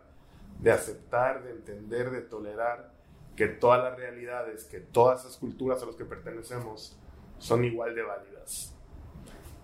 de 0.60 0.72
aceptar, 0.72 1.42
de 1.42 1.52
entender, 1.52 2.10
de 2.10 2.22
tolerar 2.22 2.92
que 3.36 3.46
todas 3.46 3.82
las 3.82 3.96
realidades, 3.96 4.64
que 4.64 4.80
todas 4.80 5.20
esas 5.20 5.36
culturas 5.38 5.82
a 5.82 5.86
las 5.86 5.96
que 5.96 6.04
pertenecemos 6.04 6.98
son 7.38 7.64
igual 7.64 7.94
de 7.94 8.02
válidas. 8.02 8.71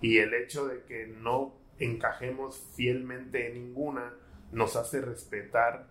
Y 0.00 0.18
el 0.18 0.34
hecho 0.34 0.66
de 0.66 0.82
que 0.84 1.06
no 1.06 1.54
encajemos 1.78 2.58
fielmente 2.74 3.48
en 3.48 3.54
ninguna 3.54 4.14
nos 4.52 4.76
hace 4.76 5.00
respetar 5.00 5.86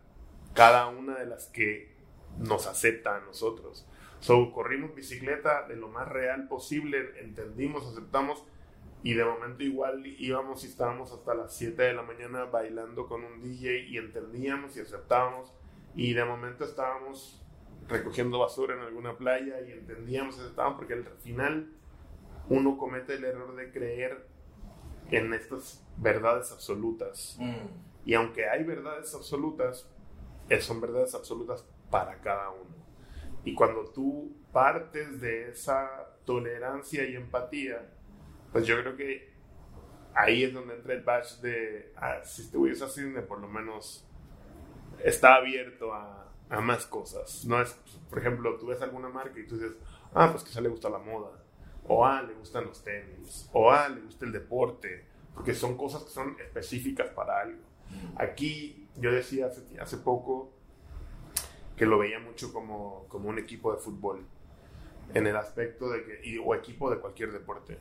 cada 0.54 0.88
una 0.88 1.16
de 1.20 1.26
las 1.26 1.48
que 1.48 1.96
nos 2.40 2.68
acepta 2.68 3.18
a 3.18 3.20
nosotros. 3.22 3.86
So, 4.20 4.52
corrimos 4.52 4.96
bicicleta 4.96 5.68
de 5.68 5.76
lo 5.76 5.90
más 5.90 6.08
real 6.08 6.48
posible, 6.48 7.12
entendimos, 7.20 7.86
aceptamos 7.86 8.44
y 9.04 9.14
de 9.14 9.24
momento 9.24 9.64
igual 9.64 10.06
íbamos 10.06 10.64
y 10.64 10.68
estábamos 10.68 11.12
hasta 11.12 11.36
las 11.36 11.56
7 11.56 11.82
de 11.82 11.94
la 11.94 12.02
mañana 12.02 12.46
bailando 12.46 13.08
con 13.08 13.24
un 13.24 13.42
DJ 13.42 13.88
y 13.88 13.98
entendíamos 13.98 14.76
y 14.76 14.82
aceptábamos 14.82 15.54
y 15.96 16.14
de 16.14 16.26
momento 16.26 16.66
estábamos 16.66 17.44
recogiendo 17.88 18.40
basura 18.40 18.76
en 18.76 18.82
alguna 18.82 19.16
playa 19.16 19.62
y 19.62 19.72
entendíamos 19.72 20.38
y 20.38 20.42
aceptábamos 20.42 20.78
porque 20.78 20.94
al 20.96 21.06
final 21.20 21.72
uno 22.50 22.78
comete 22.78 23.16
el 23.16 23.26
error 23.26 23.56
de 23.56 23.72
creer 23.72 24.26
en 25.12 25.34
estas 25.34 25.86
verdades 25.98 26.52
absolutas. 26.52 27.38
Mm. 27.40 27.68
Y 28.06 28.14
aunque 28.14 28.48
hay 28.48 28.64
verdades 28.64 29.14
absolutas, 29.14 29.90
eh, 30.50 30.62
son 30.62 30.80
verdades 30.80 31.14
absolutas 31.14 31.66
para 31.90 32.20
cada 32.22 32.50
uno. 32.52 32.76
Y 33.44 33.54
cuando 33.54 33.86
tú 33.92 34.36
partes 34.52 35.22
de 35.22 35.50
esa 35.50 36.16
tolerancia 36.26 37.08
y 37.08 37.16
empatía, 37.16 37.90
pues 38.52 38.66
yo 38.66 38.80
creo 38.82 38.96
que 38.96 39.34
ahí 40.14 40.44
es 40.44 40.54
donde 40.54 40.76
entra 40.76 40.94
el 40.94 41.04
batch 41.04 41.40
de, 41.42 41.94
ah, 41.96 42.20
si 42.24 42.44
estuvieras 42.44 42.82
así, 42.82 43.02
por 43.28 43.40
lo 43.40 43.48
menos 43.48 44.06
está 45.04 45.36
abierto 45.36 45.94
a, 45.94 46.34
a, 46.50 46.62
más 46.62 46.86
cosas. 46.86 47.46
No 47.46 47.62
es, 47.62 47.74
por 48.10 48.20
ejemplo, 48.20 48.58
tú 48.58 48.68
ves 48.68 48.82
alguna 48.82 49.10
marca 49.10 49.40
y 49.40 49.46
tú 49.46 49.58
dices, 49.58 49.78
ah, 50.14 50.30
pues 50.32 50.44
quizá 50.44 50.60
le 50.62 50.70
gusta 50.70 50.90
la 50.90 51.00
moda 51.00 51.47
o 51.88 52.06
A 52.06 52.22
le 52.22 52.34
gustan 52.34 52.66
los 52.66 52.84
tenis, 52.84 53.50
o 53.54 53.72
A 53.72 53.90
le 53.90 54.02
gusta 54.02 54.26
el 54.26 54.32
deporte, 54.32 55.06
porque 55.34 55.54
son 55.54 55.78
cosas 55.78 56.04
que 56.04 56.10
son 56.10 56.36
específicas 56.40 57.10
para 57.10 57.42
algo. 57.42 57.62
Aquí 58.18 58.88
yo 58.98 59.12
decía 59.12 59.48
hace, 59.48 59.80
hace 59.80 59.98
poco 59.98 60.52
que 61.76 61.86
lo 61.86 62.00
veía 62.00 62.20
mucho 62.20 62.52
como, 62.52 63.06
como 63.08 63.30
un 63.30 63.38
equipo 63.40 63.72
de 63.72 63.80
fútbol, 63.80 64.26
en 65.14 65.28
el 65.28 65.36
aspecto 65.38 65.90
de 65.90 66.04
que, 66.04 66.40
o 66.44 66.56
equipo 66.56 66.90
de 66.90 67.00
cualquier 67.00 67.32
deporte, 67.32 67.78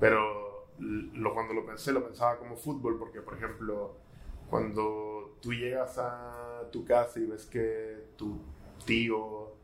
pero 0.00 0.68
lo, 0.78 1.34
cuando 1.34 1.52
lo 1.52 1.66
pensé, 1.66 1.92
lo 1.92 2.04
pensaba 2.04 2.38
como 2.38 2.56
fútbol, 2.56 2.98
porque 2.98 3.20
por 3.20 3.34
ejemplo, 3.34 3.96
cuando 4.48 5.36
tú 5.40 5.52
llegas 5.52 5.98
a 5.98 6.68
tu 6.70 6.84
casa 6.84 7.20
y 7.20 7.26
ves 7.26 7.46
que 7.46 8.06
tu 8.16 8.40
tío 8.86 9.54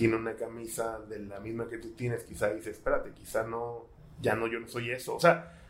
tiene 0.00 0.16
una 0.16 0.34
camisa 0.34 0.98
de 0.98 1.18
la 1.18 1.40
misma 1.40 1.68
que 1.68 1.76
tú 1.76 1.90
tienes, 1.90 2.24
quizá 2.24 2.48
dice, 2.54 2.70
espérate, 2.70 3.12
quizá 3.12 3.42
no, 3.42 3.84
ya 4.22 4.34
no, 4.34 4.46
yo 4.46 4.58
no 4.58 4.66
soy 4.66 4.90
eso. 4.92 5.14
O 5.14 5.20
sea, 5.20 5.60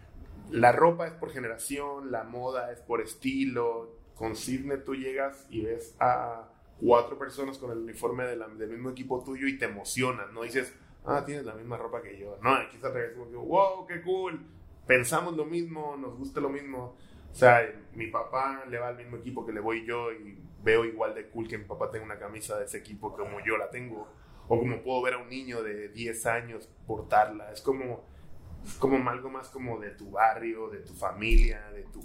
la 0.53 0.71
ropa 0.71 1.09
es 1.09 1.15
por 1.15 1.33
generación, 1.33 2.13
la 2.13 2.23
moda 2.23 2.71
es 2.71 2.79
por 2.79 3.01
estilo. 3.01 3.97
Con 4.15 4.37
Sidney 4.37 4.85
tú 4.85 4.95
llegas 4.95 5.49
y 5.51 5.63
ves 5.63 5.97
a 5.99 6.49
cuatro 6.81 7.19
personas 7.19 7.59
con 7.59 7.73
el 7.73 7.79
uniforme 7.79 8.25
del 8.25 8.71
mismo 8.71 8.91
equipo 8.91 9.21
tuyo 9.25 9.49
y 9.49 9.59
te 9.59 9.65
emocionas, 9.65 10.33
¿no? 10.33 10.43
Dices, 10.45 10.73
ah, 11.05 11.25
tienes 11.27 11.45
la 11.45 11.55
misma 11.55 11.77
ropa 11.77 12.01
que 12.01 12.17
yo. 12.17 12.39
No, 12.41 12.55
aquí 12.55 12.77
está 12.77 12.93
como 13.17 13.45
wow, 13.47 13.85
qué 13.89 14.01
cool. 14.01 14.39
Pensamos 14.87 15.37
lo 15.37 15.45
mismo, 15.45 15.97
nos 15.97 16.17
gusta 16.17 16.41
lo 16.41 16.51
mismo. 16.51 16.95
O 17.33 17.35
sea, 17.35 17.69
mi 17.97 18.07
papá 18.07 18.65
le 18.71 18.79
va 18.79 18.91
al 18.91 18.97
mismo 18.97 19.17
equipo 19.17 19.45
que 19.45 19.53
le 19.53 19.59
voy 19.59 19.85
yo 19.85 20.13
y 20.13 20.39
veo 20.63 20.85
igual 20.85 21.15
de 21.15 21.29
cool 21.29 21.49
que 21.49 21.59
mi 21.59 21.65
papá 21.65 21.91
tenga 21.91 22.05
una 22.05 22.19
camisa 22.19 22.59
de 22.59 22.65
ese 22.65 22.79
equipo 22.79 23.13
como 23.13 23.41
yo 23.45 23.57
la 23.57 23.71
tengo. 23.71 24.09
O 24.49 24.59
como 24.59 24.83
puedo 24.83 25.03
ver 25.03 25.15
a 25.15 25.19
un 25.19 25.29
niño 25.29 25.63
de 25.63 25.89
10 25.91 26.27
años 26.27 26.69
portarla. 26.87 27.53
Es 27.53 27.61
como, 27.61 28.05
es 28.65 28.75
como 28.75 29.09
algo 29.09 29.31
más 29.31 29.49
como 29.49 29.79
de 29.79 29.91
tu 29.91 30.11
barrio, 30.11 30.69
de 30.69 30.81
tu 30.81 30.93
familia, 30.93 31.71
de 31.71 31.85
tu 31.85 32.01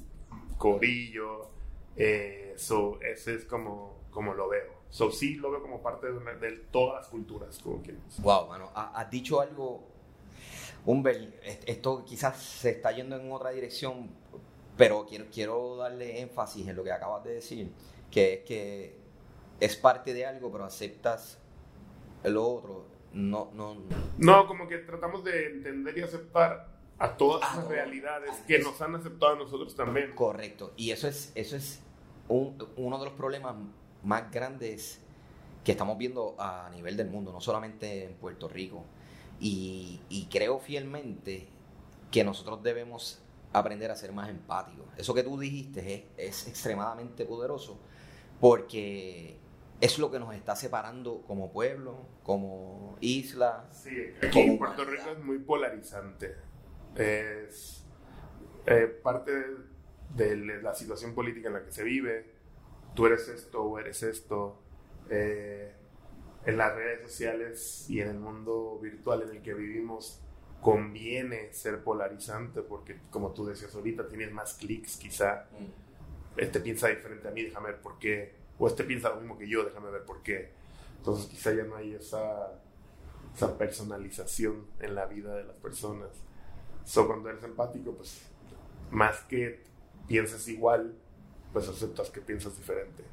corillo. 0.57 1.49
Eh, 1.95 2.55
ese 2.55 3.35
es 3.35 3.45
como, 3.45 4.05
como 4.11 4.33
lo 4.33 4.47
veo. 4.49 4.75
So, 4.89 5.11
sí 5.11 5.35
lo 5.35 5.51
veo 5.51 5.61
como 5.61 5.81
parte 5.81 6.07
de, 6.11 6.51
todas 6.71 7.01
las 7.01 7.07
culturas, 7.07 7.59
como 7.59 7.81
quieres. 7.81 8.01
Wow, 8.19 8.47
mano, 8.47 8.71
has 8.73 9.09
dicho 9.09 9.41
algo, 9.41 9.83
Humbert, 10.85 11.33
esto 11.65 12.05
quizás 12.05 12.41
se 12.41 12.69
está 12.69 12.91
yendo 12.91 13.17
en 13.17 13.29
otra 13.31 13.49
dirección, 13.49 14.09
pero 14.77 15.05
quiero, 15.05 15.25
quiero 15.33 15.75
darle 15.77 16.21
énfasis 16.21 16.67
en 16.67 16.75
lo 16.75 16.83
que 16.83 16.91
acabas 16.91 17.23
de 17.23 17.33
decir, 17.33 17.71
que 18.15 18.33
es 18.35 18.39
que 18.45 18.95
es 19.59 19.75
parte 19.75 20.13
de 20.13 20.25
algo, 20.25 20.49
pero 20.49 20.63
aceptas 20.63 21.37
lo 22.23 22.47
otro. 22.47 22.85
No, 23.11 23.51
no, 23.53 23.75
no. 24.17 24.47
como 24.47 24.69
que 24.69 24.77
tratamos 24.77 25.25
de 25.25 25.47
entender 25.47 25.97
y 25.97 26.01
aceptar 26.01 26.69
a 26.97 27.17
todas 27.17 27.41
ah, 27.43 27.57
las 27.57 27.67
realidades 27.67 28.31
que 28.47 28.59
nos 28.59 28.81
han 28.81 28.95
aceptado 28.95 29.33
a 29.33 29.35
nosotros 29.35 29.75
también. 29.75 30.13
Correcto. 30.15 30.71
Y 30.77 30.91
eso 30.91 31.09
es, 31.09 31.33
eso 31.35 31.57
es 31.57 31.81
uno 32.29 32.99
de 32.99 33.05
los 33.05 33.13
problemas 33.15 33.55
más 34.01 34.31
grandes 34.31 35.01
que 35.65 35.73
estamos 35.73 35.97
viendo 35.97 36.35
a 36.39 36.69
nivel 36.73 36.95
del 36.95 37.09
mundo, 37.09 37.33
no 37.33 37.41
solamente 37.41 38.05
en 38.05 38.13
Puerto 38.13 38.47
Rico. 38.47 38.85
Y, 39.41 39.99
y 40.07 40.27
creo 40.27 40.59
fielmente 40.59 41.49
que 42.11 42.23
nosotros 42.23 42.63
debemos 42.63 43.21
aprender 43.51 43.91
a 43.91 43.95
ser 43.95 44.11
más 44.11 44.29
empáticos. 44.29 44.85
Eso 44.97 45.13
que 45.13 45.23
tú 45.23 45.39
dijiste 45.39 46.07
es, 46.17 46.47
extremadamente 46.47 47.25
poderoso 47.25 47.77
porque 48.39 49.37
es 49.81 49.99
lo 49.99 50.11
que 50.11 50.19
nos 50.19 50.33
está 50.33 50.55
separando 50.55 51.21
como 51.27 51.51
pueblo, 51.51 52.07
como 52.23 52.97
isla. 53.01 53.67
Sí, 53.71 53.95
aquí 54.21 54.39
en 54.39 54.57
Puerto 54.57 54.85
Rico 54.85 55.09
es 55.11 55.19
muy 55.19 55.39
polarizante. 55.39 56.35
Es 56.95 57.85
eh, 58.65 58.87
parte 59.03 59.31
de, 60.15 60.35
la 60.61 60.73
situación 60.73 61.13
política 61.13 61.47
en 61.49 61.53
la 61.55 61.63
que 61.63 61.71
se 61.71 61.83
vive. 61.83 62.33
Tú 62.93 63.05
eres 63.05 63.27
esto 63.27 63.63
o 63.63 63.79
eres 63.79 64.01
esto. 64.03 64.61
Eh, 65.09 65.73
en 66.45 66.57
las 66.57 66.75
redes 66.75 67.01
sociales 67.01 67.85
y 67.89 68.01
en 68.01 68.09
el 68.09 68.19
mundo 68.19 68.79
virtual 68.81 69.23
en 69.23 69.29
el 69.29 69.41
que 69.41 69.53
vivimos 69.53 70.21
conviene 70.61 71.51
ser 71.53 71.83
polarizante 71.83 72.61
porque, 72.61 72.99
como 73.09 73.31
tú 73.33 73.45
decías 73.45 73.73
ahorita, 73.75 74.07
tienes 74.07 74.31
más 74.31 74.53
clics 74.55 74.97
quizá. 74.97 75.47
Mm. 75.51 75.84
Este 76.37 76.59
piensa 76.59 76.87
diferente 76.87 77.27
a 77.27 77.31
mí, 77.31 77.43
déjame 77.43 77.71
ver 77.71 77.81
por 77.81 77.97
qué. 77.99 78.33
O 78.57 78.67
este 78.67 78.83
piensa 78.83 79.09
lo 79.09 79.17
mismo 79.17 79.37
que 79.37 79.47
yo, 79.47 79.63
déjame 79.63 79.89
ver 79.91 80.03
por 80.03 80.21
qué. 80.23 80.51
Entonces 80.97 81.27
quizá 81.27 81.53
ya 81.53 81.63
no 81.63 81.75
hay 81.75 81.93
esa, 81.93 82.53
esa 83.35 83.57
personalización 83.57 84.65
en 84.79 84.95
la 84.95 85.05
vida 85.05 85.35
de 85.35 85.43
las 85.43 85.55
personas. 85.57 86.09
So, 86.83 87.07
cuando 87.07 87.29
eres 87.29 87.43
empático, 87.43 87.91
pues 87.93 88.21
más 88.91 89.21
que 89.21 89.61
piensas 90.07 90.47
igual, 90.47 90.95
pues 91.51 91.67
aceptas 91.67 92.09
que 92.09 92.21
piensas 92.21 92.57
diferente. 92.57 93.03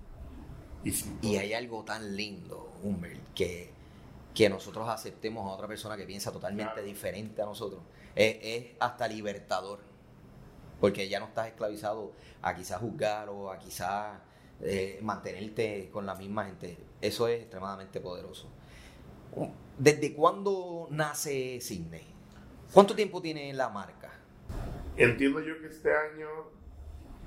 Y, 0.85 0.93
y 1.23 1.37
hay 1.37 1.55
algo 1.55 1.85
tan 1.85 2.17
lindo, 2.17 2.73
Humbert, 2.83 3.21
que 3.35 3.71
que 4.35 4.49
nosotros 4.49 4.88
aceptemos 4.88 5.47
a 5.47 5.55
otra 5.55 5.69
persona 5.69 5.97
que 5.97 6.05
piensa 6.05 6.33
totalmente 6.33 6.83
diferente 6.83 7.43
a 7.43 7.47
nosotros. 7.47 7.83
Es, 8.14 8.67
hasta 8.79 9.09
libertador, 9.09 9.81
porque 10.83 11.09
ya 11.09 11.21
no 11.21 11.27
estás 11.27 11.47
esclavizado 11.47 12.12
a 12.43 12.57
quizás 12.57 12.81
juzgar 12.81 13.29
o 13.29 13.53
a 13.53 13.57
quizás 13.57 14.19
eh, 14.61 14.99
mantenerte 15.01 15.89
con 15.93 16.05
la 16.05 16.17
misma 16.17 16.47
gente. 16.47 16.77
Eso 17.01 17.29
es 17.29 17.43
extremadamente 17.43 18.01
poderoso. 18.01 18.51
¿desde 19.79 20.12
cuándo 20.12 20.89
nace 20.91 21.61
Cisne? 21.61 22.03
¿Cuánto 22.73 22.97
tiempo 22.97 23.23
tiene 23.23 23.53
la 23.53 23.69
marca? 23.69 24.11
Entiendo 24.97 25.39
yo 25.39 25.57
que 25.61 25.69
este 25.69 25.95
año, 25.95 26.27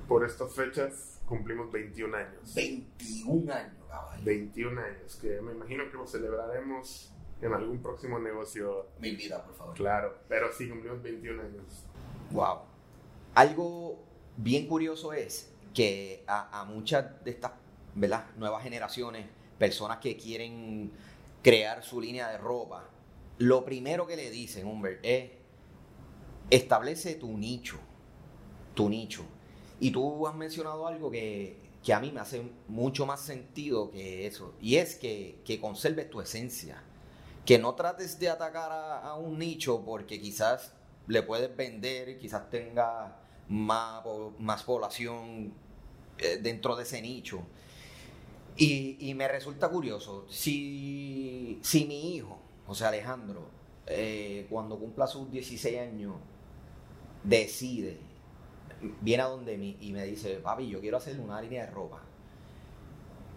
por 0.06 0.26
estas 0.26 0.54
fechas, 0.54 1.22
cumplimos 1.26 1.72
21 1.72 2.14
años. 2.14 2.54
21 2.56 3.54
años, 3.54 3.74
caballo. 3.88 4.22
21 4.26 4.82
años, 4.82 5.16
que 5.16 5.40
me 5.40 5.54
imagino 5.54 5.90
que 5.90 5.96
lo 5.96 6.06
celebraremos 6.06 7.10
en 7.42 7.54
algún 7.54 7.82
próximo 7.82 8.20
negocio. 8.20 8.88
Me 9.00 9.08
invita, 9.08 9.42
por 9.46 9.56
favor. 9.56 9.76
Claro, 9.76 10.18
pero 10.28 10.52
sí, 10.52 10.68
cumplimos 10.68 11.02
21 11.02 11.42
años. 11.42 11.86
Wow. 12.32 12.75
Algo 13.36 14.00
bien 14.38 14.66
curioso 14.66 15.12
es 15.12 15.52
que 15.74 16.24
a, 16.26 16.66
muchas 16.70 17.22
de 17.26 17.32
estas 17.32 17.52
nuevas 17.94 18.64
generaciones, 18.64 19.26
personas 19.60 19.98
que 19.98 20.16
quieren 20.16 20.94
crear 21.44 21.84
su 21.84 22.00
línea 22.00 22.30
de 22.30 22.38
ropa, 22.38 22.90
lo 23.38 23.66
primero 23.66 24.08
que 24.08 24.16
le 24.16 24.30
dicen, 24.30 24.66
Humbert, 24.66 25.02
es 25.04 25.32
establece 26.50 27.16
tu 27.16 27.38
nicho, 27.38 27.78
tu 28.74 28.88
nicho. 28.88 29.26
Y 29.82 29.92
tú 29.92 30.26
has 30.28 30.36
mencionado 30.36 30.88
algo 30.88 31.12
que, 31.12 31.58
que 31.84 31.94
a 31.94 32.00
mí 32.00 32.14
me 32.14 32.22
hace 32.22 32.42
mucho 32.70 33.06
más 33.06 33.20
sentido 33.20 33.92
que 33.92 34.28
eso, 34.28 34.54
y 34.62 34.78
es 34.78 34.96
que, 34.96 35.42
que 35.44 35.60
conserves 35.60 36.10
tu 36.10 36.22
esencia, 36.22 36.82
que 37.46 37.60
no 37.60 37.76
trates 37.76 38.18
de 38.18 38.30
atacar 38.30 38.72
a, 38.72 39.00
a 39.02 39.16
un 39.16 39.40
nicho 39.40 39.84
porque 39.84 40.22
quizás 40.22 40.72
le 41.08 41.22
puedes 41.22 41.54
vender, 41.56 42.18
quizás 42.18 42.50
tenga 42.50 43.25
más, 43.50 44.04
más 44.40 44.64
población 44.64 45.54
eh, 46.18 46.40
dentro 46.42 46.76
de 46.76 46.84
ese 46.84 47.02
nicho. 47.02 47.42
Y, 48.58 48.98
y 49.00 49.14
me 49.16 49.28
resulta 49.28 49.70
curioso, 49.70 50.26
si, 50.30 51.60
si 51.62 51.86
mi 51.86 52.16
hijo, 52.16 52.40
sea 52.74 52.88
Alejandro, 52.88 53.50
eh, 53.88 54.48
cuando 54.50 54.80
cumpla 54.80 55.08
sus 55.08 55.30
16 55.30 55.80
años, 55.80 56.16
decide, 57.24 57.98
viene 59.02 59.24
a 59.24 59.28
donde 59.28 59.58
mí 59.58 59.78
y 59.82 59.92
me 59.92 60.06
dice, 60.06 60.38
papi, 60.38 60.70
yo 60.70 60.80
quiero 60.80 60.98
hacer 60.98 61.20
una 61.20 61.42
línea 61.42 61.66
de 61.66 61.72
ropa. 61.72 62.02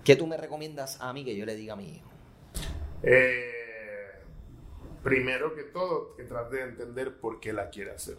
¿Qué 0.05 0.17
tú 0.17 0.27
me 0.27 0.37
recomiendas 0.37 1.01
a 1.01 1.13
mí 1.13 1.25
que 1.25 1.37
yo 1.37 1.45
le 1.45 1.55
diga 1.55 1.75
a 1.75 1.77
mi 1.77 1.89
hijo? 1.89 2.09
Eh, 3.03 3.51
primero 5.03 5.55
que 5.55 5.65
todo, 5.65 6.15
que 6.17 6.25
trate 6.25 6.57
de 6.57 6.63
entender 6.63 7.21
por 7.21 7.41
qué 7.41 7.53
la 7.53 7.69
quiere 7.69 7.91
hacer. 7.91 8.17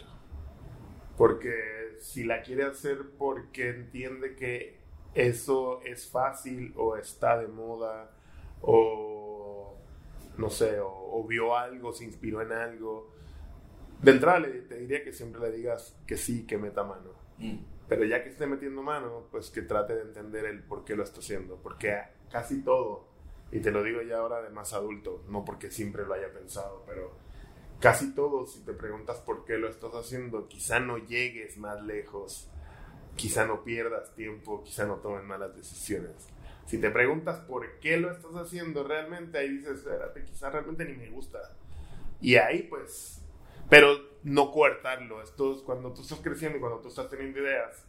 Porque 1.20 1.98
si 2.00 2.24
la 2.24 2.42
quiere 2.42 2.64
hacer 2.64 3.00
porque 3.20 3.70
entiende 3.72 4.38
que 4.38 4.80
eso 5.14 5.82
es 5.84 6.08
fácil 6.10 6.74
o 6.78 6.96
está 6.96 7.38
de 7.38 7.50
moda 7.50 8.10
o 8.62 9.76
no 10.38 10.50
sé, 10.50 10.80
o, 10.80 10.90
o 10.90 11.26
vio 11.28 11.58
algo, 11.58 11.92
se 11.92 12.06
inspiró 12.06 12.42
en 12.42 12.54
algo, 12.54 13.12
de 14.02 14.12
entrada 14.12 14.40
le- 14.40 14.62
te 14.62 14.78
diría 14.78 15.04
que 15.04 15.12
siempre 15.12 15.42
le 15.42 15.52
digas 15.52 15.98
que 16.08 16.16
sí, 16.16 16.48
que 16.48 16.58
meta 16.58 16.84
mano. 16.86 17.12
Pero 17.90 18.06
ya 18.06 18.24
que 18.24 18.30
esté 18.30 18.48
metiendo 18.48 18.82
mano, 18.84 19.28
pues 19.32 19.50
que 19.50 19.62
trate 19.64 19.96
de 19.96 20.04
entender 20.04 20.46
el 20.46 20.64
por 20.64 20.86
qué 20.86 20.96
lo 20.96 21.04
está 21.04 21.20
haciendo. 21.20 21.58
Porque 21.58 21.98
casi 22.32 22.62
todo, 22.64 23.08
y 23.52 23.60
te 23.62 23.72
lo 23.72 23.84
digo 23.84 24.02
ya 24.04 24.20
ahora 24.20 24.42
de 24.42 24.52
más 24.52 24.74
adulto, 24.74 25.24
no 25.28 25.44
porque 25.44 25.72
siempre 25.72 26.06
lo 26.06 26.14
haya 26.14 26.32
pensado, 26.32 26.84
pero 26.88 27.12
casi 27.80 28.14
todo, 28.14 28.46
si 28.46 28.60
te 28.62 28.74
preguntas 28.74 29.18
por 29.18 29.46
qué 29.46 29.58
lo 29.58 29.70
estás 29.70 29.94
haciendo, 29.94 30.48
quizá 30.48 30.80
no 30.80 30.98
llegues 30.98 31.58
más 31.58 31.82
lejos, 31.82 32.50
quizá 33.16 33.46
no 33.46 33.64
pierdas 33.64 34.14
tiempo, 34.16 34.64
quizá 34.64 34.86
no 34.86 34.96
tomes 34.96 35.24
malas 35.24 35.56
decisiones. 35.56 36.28
Si 36.66 36.78
te 36.78 36.92
preguntas 36.92 37.40
por 37.40 37.80
qué 37.80 37.98
lo 37.98 38.12
estás 38.12 38.36
haciendo 38.36 38.84
realmente, 38.84 39.38
ahí 39.38 39.50
dices, 39.50 39.80
espérate, 39.80 40.24
quizá 40.24 40.50
realmente 40.50 40.86
ni 40.86 40.94
me 40.94 41.10
gusta. 41.10 41.40
Y 42.22 42.36
ahí 42.36 42.64
pues, 42.64 43.22
pero 43.70 43.98
no 44.24 44.52
coartarlo. 44.52 45.22
Esto 45.22 45.56
es 45.56 45.62
cuando 45.62 45.94
tú 45.94 46.02
estás 46.02 46.20
creciendo 46.20 46.58
y 46.58 46.62
cuando 46.62 46.80
tú 46.80 46.90
estás 46.90 47.10
teniendo 47.10 47.40
ideas, 47.40 47.86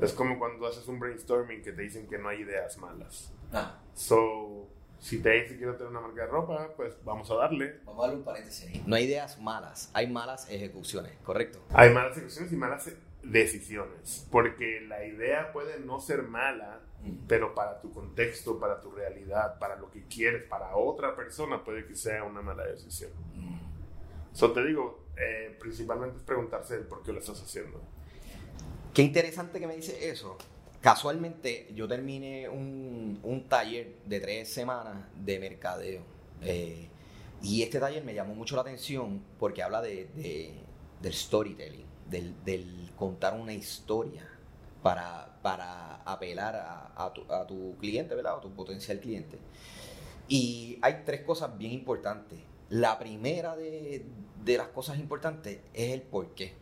es 0.00 0.12
como 0.12 0.38
cuando 0.38 0.66
haces 0.66 0.86
un 0.88 0.98
brainstorming 0.98 1.62
que 1.62 1.72
te 1.72 1.82
dicen 1.82 2.06
que 2.08 2.18
no 2.18 2.28
hay 2.28 2.40
ideas 2.40 2.78
malas. 2.78 3.32
Ah, 3.52 3.80
So, 3.94 4.68
si 4.98 5.20
te 5.20 5.30
dice 5.30 5.56
quiero 5.56 5.74
tener 5.76 5.90
una 5.90 6.00
marca 6.00 6.22
de 6.22 6.26
ropa, 6.28 6.70
pues 6.76 6.94
vamos 7.04 7.30
a 7.30 7.34
darle. 7.36 7.80
vamos 7.84 8.00
a 8.00 8.06
darle 8.06 8.18
un 8.18 8.24
paréntesis 8.24 8.66
ahí. 8.68 8.82
No 8.86 8.96
hay 8.96 9.04
ideas 9.04 9.40
malas, 9.40 9.90
hay 9.94 10.06
malas 10.08 10.50
ejecuciones, 10.50 11.12
¿correcto? 11.24 11.60
Hay 11.72 11.92
malas 11.92 12.16
decisiones 12.16 12.52
y 12.52 12.56
malas 12.56 12.90
decisiones, 13.22 14.26
porque 14.30 14.80
la 14.82 15.04
idea 15.04 15.52
puede 15.52 15.80
no 15.80 16.00
ser 16.00 16.22
mala, 16.22 16.80
Mm. 17.02 17.26
pero 17.28 17.54
para 17.54 17.80
tu 17.80 17.92
contexto, 17.92 18.58
para 18.58 18.80
tu 18.80 18.90
realidad, 18.90 19.58
para 19.58 19.76
lo 19.76 19.90
que 19.90 20.04
quieres, 20.06 20.42
para 20.44 20.74
otra 20.76 21.14
persona 21.14 21.62
puede 21.62 21.86
que 21.86 21.94
sea 21.94 22.24
una 22.24 22.40
mala 22.42 22.64
decisión. 22.64 23.10
So 24.32 24.52
te 24.52 24.64
digo, 24.64 25.06
eh, 25.16 25.56
principalmente 25.60 26.18
es 26.18 26.22
preguntarse 26.22 26.74
el 26.74 26.82
por 26.84 27.02
qué 27.02 27.12
lo 27.12 27.20
estás 27.20 27.40
haciendo. 27.40 27.80
Qué 28.92 29.02
interesante 29.02 29.60
que 29.60 29.66
me 29.66 29.76
dice 29.76 30.08
eso. 30.10 30.36
Casualmente 30.80 31.68
yo 31.74 31.88
terminé 31.88 32.48
un, 32.48 33.18
un 33.22 33.48
taller 33.48 33.96
de 34.06 34.20
tres 34.20 34.52
semanas 34.52 35.04
de 35.16 35.38
mercadeo. 35.38 36.02
Eh, 36.42 36.88
y 37.42 37.62
este 37.62 37.80
taller 37.80 38.04
me 38.04 38.14
llamó 38.14 38.34
mucho 38.34 38.54
la 38.56 38.62
atención 38.62 39.22
porque 39.38 39.62
habla 39.62 39.82
de, 39.82 40.06
de- 40.14 40.54
del 41.02 41.12
storytelling, 41.12 41.84
del, 42.08 42.90
contar 42.96 43.34
una 43.38 43.52
historia 43.52 44.26
para, 44.82 45.38
para 45.42 45.96
apelar 46.02 46.54
a, 46.56 46.92
a 46.96 47.46
tu 47.46 47.76
cliente, 47.78 48.14
¿verdad? 48.14 48.36
A 48.38 48.40
tu 48.40 48.52
potencial 48.52 49.00
cliente. 49.00 49.38
Y 50.28 50.78
hay 50.82 51.02
tres 51.04 51.22
cosas 51.22 51.56
bien 51.58 51.72
importantes. 51.72 52.38
La 52.70 52.98
primera 52.98 53.56
de, 53.56 54.04
de 54.44 54.56
las 54.58 54.68
cosas 54.68 54.98
importantes 54.98 55.60
es 55.74 55.92
el 55.92 56.02
por 56.02 56.34
qué. 56.34 56.54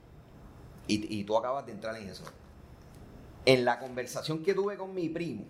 Y, 0.87 1.19
y 1.21 1.25
tú 1.25 1.37
acabas 1.37 1.65
de 1.67 1.73
entrar 1.73 1.97
en 1.97 2.09
eso. 2.09 2.25
En 3.47 3.65
la 3.65 3.79
conversación 3.79 4.43
que 4.43 4.55
tuve 4.55 4.77
con 4.77 4.95
mi 4.95 5.09
primo, 5.09 5.45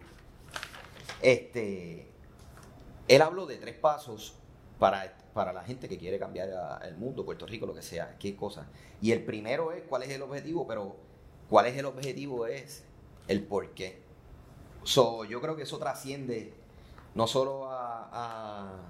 este, 1.22 2.08
él 3.08 3.22
habló 3.22 3.46
de 3.46 3.56
tres 3.56 3.76
pasos 3.76 4.34
para, 4.78 5.16
para 5.32 5.52
la 5.52 5.62
gente 5.64 5.88
que 5.88 5.98
quiere 5.98 6.18
cambiar 6.18 6.80
el 6.82 6.96
mundo, 6.96 7.24
Puerto 7.24 7.46
Rico, 7.46 7.66
lo 7.66 7.74
que 7.74 7.82
sea, 7.82 8.16
qué 8.18 8.34
cosa. 8.34 8.68
Y 9.00 9.12
el 9.12 9.24
primero 9.24 9.72
es 9.72 9.82
cuál 9.82 10.02
es 10.02 10.10
el 10.10 10.22
objetivo, 10.22 10.66
pero 10.66 10.96
cuál 11.48 11.66
es 11.66 11.76
el 11.76 11.86
objetivo 11.86 12.46
es 12.46 12.84
el 13.28 13.44
por 13.44 13.70
qué. 13.74 14.02
So, 14.82 15.24
yo 15.24 15.40
creo 15.40 15.56
que 15.56 15.62
eso 15.62 15.78
trasciende 15.78 16.52
no 17.14 17.26
solo 17.26 17.70
a, 17.70 18.80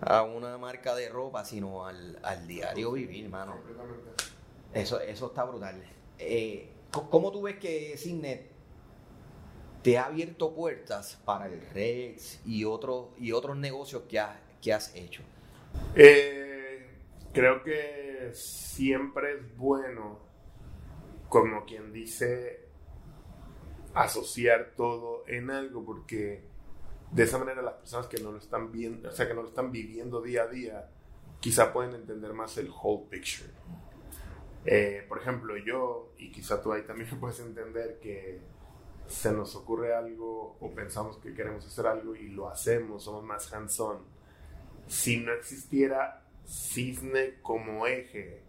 a, 0.00 0.22
una 0.22 0.58
marca 0.58 0.94
de 0.94 1.08
ropa, 1.08 1.44
sino 1.44 1.86
al, 1.86 2.18
al 2.22 2.46
diario 2.46 2.92
vivir, 2.92 3.24
hermano. 3.24 3.56
Eso, 4.72 5.00
eso 5.00 5.26
está 5.26 5.44
brutal. 5.44 5.82
Eh, 6.18 6.70
¿Cómo 7.02 7.32
tú 7.32 7.42
ves 7.42 7.56
que 7.56 7.96
Signet 7.96 8.50
te 9.82 9.98
ha 9.98 10.06
abierto 10.06 10.54
puertas 10.54 11.20
para 11.24 11.46
el 11.46 11.60
Rex 11.72 12.40
y 12.46 12.64
otros 12.64 13.08
y 13.18 13.32
otros 13.32 13.56
negocios 13.56 14.04
que 14.08 14.20
has, 14.20 14.38
que 14.62 14.72
has 14.72 14.94
hecho? 14.94 15.22
Eh, 15.96 16.86
creo 17.32 17.62
que 17.62 18.30
siempre 18.32 19.34
es 19.34 19.56
bueno, 19.56 20.20
como 21.28 21.64
quien 21.64 21.92
dice, 21.92 22.68
asociar 23.94 24.72
todo 24.76 25.24
en 25.26 25.50
algo, 25.50 25.84
porque 25.84 26.44
de 27.10 27.22
esa 27.22 27.38
manera 27.38 27.60
las 27.62 27.74
personas 27.74 28.06
que 28.06 28.20
no 28.20 28.32
lo 28.32 28.38
están 28.38 28.72
viendo, 28.72 29.08
o 29.08 29.12
sea, 29.12 29.26
que 29.26 29.34
no 29.34 29.42
lo 29.42 29.48
están 29.48 29.72
viviendo 29.72 30.22
día 30.22 30.42
a 30.42 30.48
día, 30.48 30.90
quizá 31.40 31.72
pueden 31.72 31.94
entender 31.94 32.32
más 32.32 32.56
el 32.58 32.70
whole 32.70 33.06
picture. 33.10 33.50
Eh, 34.64 35.04
por 35.08 35.18
ejemplo, 35.18 35.56
yo, 35.58 36.12
y 36.18 36.30
quizá 36.32 36.62
tú 36.62 36.72
ahí 36.72 36.82
también 36.82 37.08
puedes 37.20 37.40
entender 37.40 37.98
que 38.00 38.40
se 39.06 39.32
nos 39.32 39.54
ocurre 39.56 39.94
algo 39.94 40.56
o 40.60 40.70
pensamos 40.74 41.18
que 41.18 41.34
queremos 41.34 41.66
hacer 41.66 41.86
algo 41.86 42.16
y 42.16 42.28
lo 42.28 42.48
hacemos, 42.48 43.04
somos 43.04 43.22
más 43.24 43.52
hands-on. 43.52 43.98
Si 44.86 45.18
no 45.18 45.32
existiera 45.32 46.24
cisne 46.46 47.40
como 47.42 47.86
eje, 47.86 48.42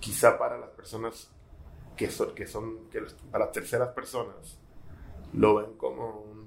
quizá 0.00 0.38
para 0.38 0.58
las 0.58 0.70
personas 0.70 1.30
que 1.96 2.10
son, 2.10 2.34
que 2.34 2.46
son 2.46 2.88
que 2.90 3.00
los- 3.00 3.14
para 3.32 3.52
terceras 3.52 3.90
personas, 3.90 4.58
lo 5.32 5.56
ven 5.56 5.76
como 5.76 6.20
un, 6.20 6.43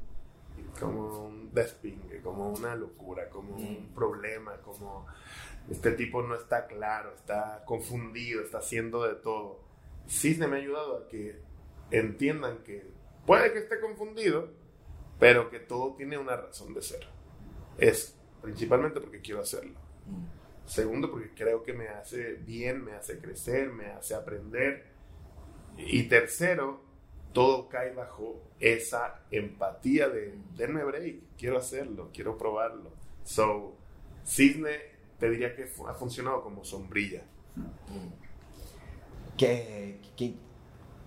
como 0.79 1.27
un 1.27 1.53
despingue, 1.53 2.21
como 2.21 2.49
una 2.49 2.75
locura, 2.75 3.29
como 3.29 3.55
un 3.55 3.91
problema, 3.93 4.57
como 4.61 5.05
este 5.69 5.91
tipo 5.91 6.21
no 6.21 6.35
está 6.35 6.67
claro, 6.67 7.13
está 7.13 7.63
confundido, 7.65 8.41
está 8.41 8.59
haciendo 8.59 9.03
de 9.03 9.15
todo. 9.15 9.59
Cisne 10.07 10.47
me 10.47 10.57
ha 10.57 10.59
ayudado 10.59 10.97
a 10.97 11.07
que 11.07 11.41
entiendan 11.91 12.59
que 12.59 12.85
puede 13.25 13.51
que 13.51 13.59
esté 13.59 13.79
confundido, 13.79 14.49
pero 15.19 15.49
que 15.49 15.59
todo 15.59 15.95
tiene 15.95 16.17
una 16.17 16.37
razón 16.37 16.73
de 16.73 16.81
ser. 16.81 17.07
Es 17.77 18.17
principalmente 18.41 19.01
porque 19.01 19.19
quiero 19.19 19.41
hacerlo. 19.41 19.77
Segundo, 20.65 21.09
porque 21.11 21.33
creo 21.33 21.63
que 21.63 21.73
me 21.73 21.87
hace 21.87 22.33
bien, 22.33 22.83
me 22.83 22.93
hace 22.93 23.19
crecer, 23.19 23.71
me 23.71 23.87
hace 23.87 24.15
aprender. 24.15 24.85
Y 25.77 26.03
tercero, 26.03 26.81
todo 27.38 27.69
cae 27.69 27.93
bajo 27.93 28.41
esa 28.60 29.19
empatía 29.30 30.10
de, 30.10 30.34
denme 30.56 30.84
break, 30.84 31.17
quiero 31.38 31.60
hacerlo, 31.60 32.10
quiero 32.12 32.36
probarlo. 32.36 32.89
So, 33.23 33.76
Cisne 34.26 34.76
te 35.19 35.30
diría 35.30 35.56
que 35.56 35.69
ha 35.88 35.93
funcionado 35.93 36.41
como 36.41 36.65
sombrilla. 36.65 37.21
Que, 39.38 40.00
que 40.15 40.34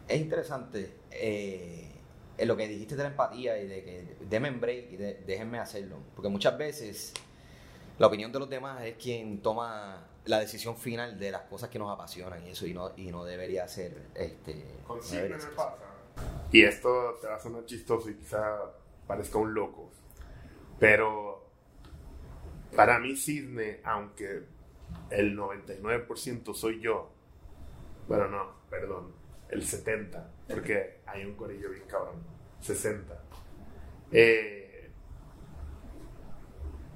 es 0.06 0.20
interesante 0.20 0.92
eh, 1.10 1.90
en 2.38 2.46
lo 2.46 2.56
que 2.56 2.68
dijiste 2.68 2.94
de 2.94 3.02
la 3.02 3.08
empatía 3.08 3.60
y 3.60 3.66
de 3.66 3.82
que 3.82 4.16
denme 4.26 4.50
break 4.52 4.92
y 4.92 4.96
de- 4.98 5.14
déjenme 5.26 5.58
hacerlo. 5.58 5.96
Porque 6.14 6.28
muchas 6.28 6.56
veces 6.56 7.12
la 7.98 8.06
opinión 8.06 8.30
de 8.30 8.38
los 8.38 8.48
demás 8.48 8.84
es 8.84 8.94
quien 9.02 9.42
toma 9.42 10.06
la 10.26 10.38
decisión 10.38 10.76
final 10.76 11.18
de 11.18 11.32
las 11.32 11.42
cosas 11.42 11.70
que 11.70 11.78
nos 11.80 11.90
apasionan 11.92 12.46
y 12.46 12.50
eso 12.50 12.66
y 12.68 12.72
no, 12.74 12.92
y 12.96 13.10
no 13.10 13.24
debería 13.24 13.66
ser 13.66 14.10
este 14.14 14.64
Con 14.86 14.98
no 14.98 15.02
Cisne 15.02 15.16
debería 15.22 15.40
ser 15.40 15.54
pasa. 15.56 15.76
Y 16.52 16.62
esto 16.62 17.18
te 17.20 17.28
va 17.28 17.36
a 17.36 17.40
sonar 17.40 17.64
chistoso 17.64 18.10
y 18.10 18.14
quizá 18.14 18.58
parezca 19.06 19.38
un 19.38 19.54
loco. 19.54 19.90
Pero 20.78 21.48
para 22.74 22.98
mí 22.98 23.16
Cisne, 23.16 23.80
aunque 23.84 24.44
el 25.10 25.36
99% 25.36 26.54
soy 26.54 26.80
yo, 26.80 27.10
bueno, 28.08 28.28
no, 28.28 28.46
perdón, 28.68 29.12
el 29.48 29.62
70%, 29.62 30.24
porque 30.48 31.00
hay 31.06 31.24
un 31.24 31.34
corillo 31.34 31.70
bien 31.70 31.84
cabrón, 31.86 32.16
60%. 32.62 33.04
Eh, 34.12 34.90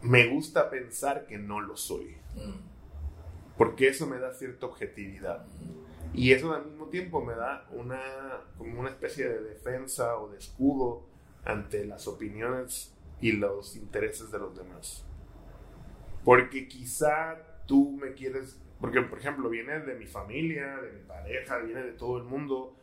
me 0.02 0.26
gusta 0.26 0.68
pensar 0.70 1.26
que 1.26 1.38
no 1.38 1.60
lo 1.60 1.76
soy, 1.76 2.16
Mm, 2.34 3.56
porque 3.56 3.88
eso 3.88 4.06
me 4.06 4.18
da 4.18 4.34
cierta 4.34 4.66
objetividad. 4.66 5.46
Y 6.12 6.33
eso 6.33 6.53
al 6.55 6.67
mismo 6.67 6.87
tiempo 6.87 7.25
me 7.25 7.35
da 7.35 7.67
una, 7.73 8.01
como 8.59 8.81
una 8.81 8.90
especie 8.90 9.29
de 9.29 9.40
defensa 9.40 10.17
o 10.19 10.29
de 10.29 10.38
escudo 10.38 11.07
ante 11.45 11.85
las 11.85 12.07
opiniones 12.07 12.95
y 13.21 13.33
los 13.33 13.77
intereses 13.77 14.31
de 14.31 14.38
los 14.38 14.57
demás. 14.57 15.05
Porque 16.25 16.69
quizá 16.69 17.37
tú 17.67 17.93
me 18.01 18.12
quieres, 18.14 18.61
porque 18.81 19.01
por 19.03 19.19
ejemplo 19.19 19.49
viene 19.49 19.81
de 19.81 19.95
mi 19.95 20.07
familia, 20.07 20.77
de 20.77 20.93
mi 20.93 21.01
pareja, 21.01 21.59
viene 21.59 21.83
de 21.83 21.93
todo 21.93 22.19
el 22.19 22.25
mundo, 22.25 22.77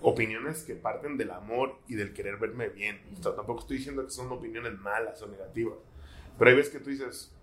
opiniones 0.00 0.62
que 0.64 0.74
parten 0.74 1.16
del 1.16 1.30
amor 1.30 1.78
y 1.88 1.94
del 1.94 2.12
querer 2.12 2.36
verme 2.36 2.68
bien. 2.68 3.00
O 3.18 3.22
sea, 3.22 3.34
tampoco 3.34 3.60
estoy 3.60 3.78
diciendo 3.78 4.04
que 4.04 4.10
son 4.10 4.30
opiniones 4.30 4.78
malas 4.78 5.20
o 5.22 5.26
negativas, 5.26 5.78
pero 6.38 6.50
hay 6.50 6.56
veces 6.56 6.72
que 6.72 6.80
tú 6.80 6.90
dices, 6.90 7.34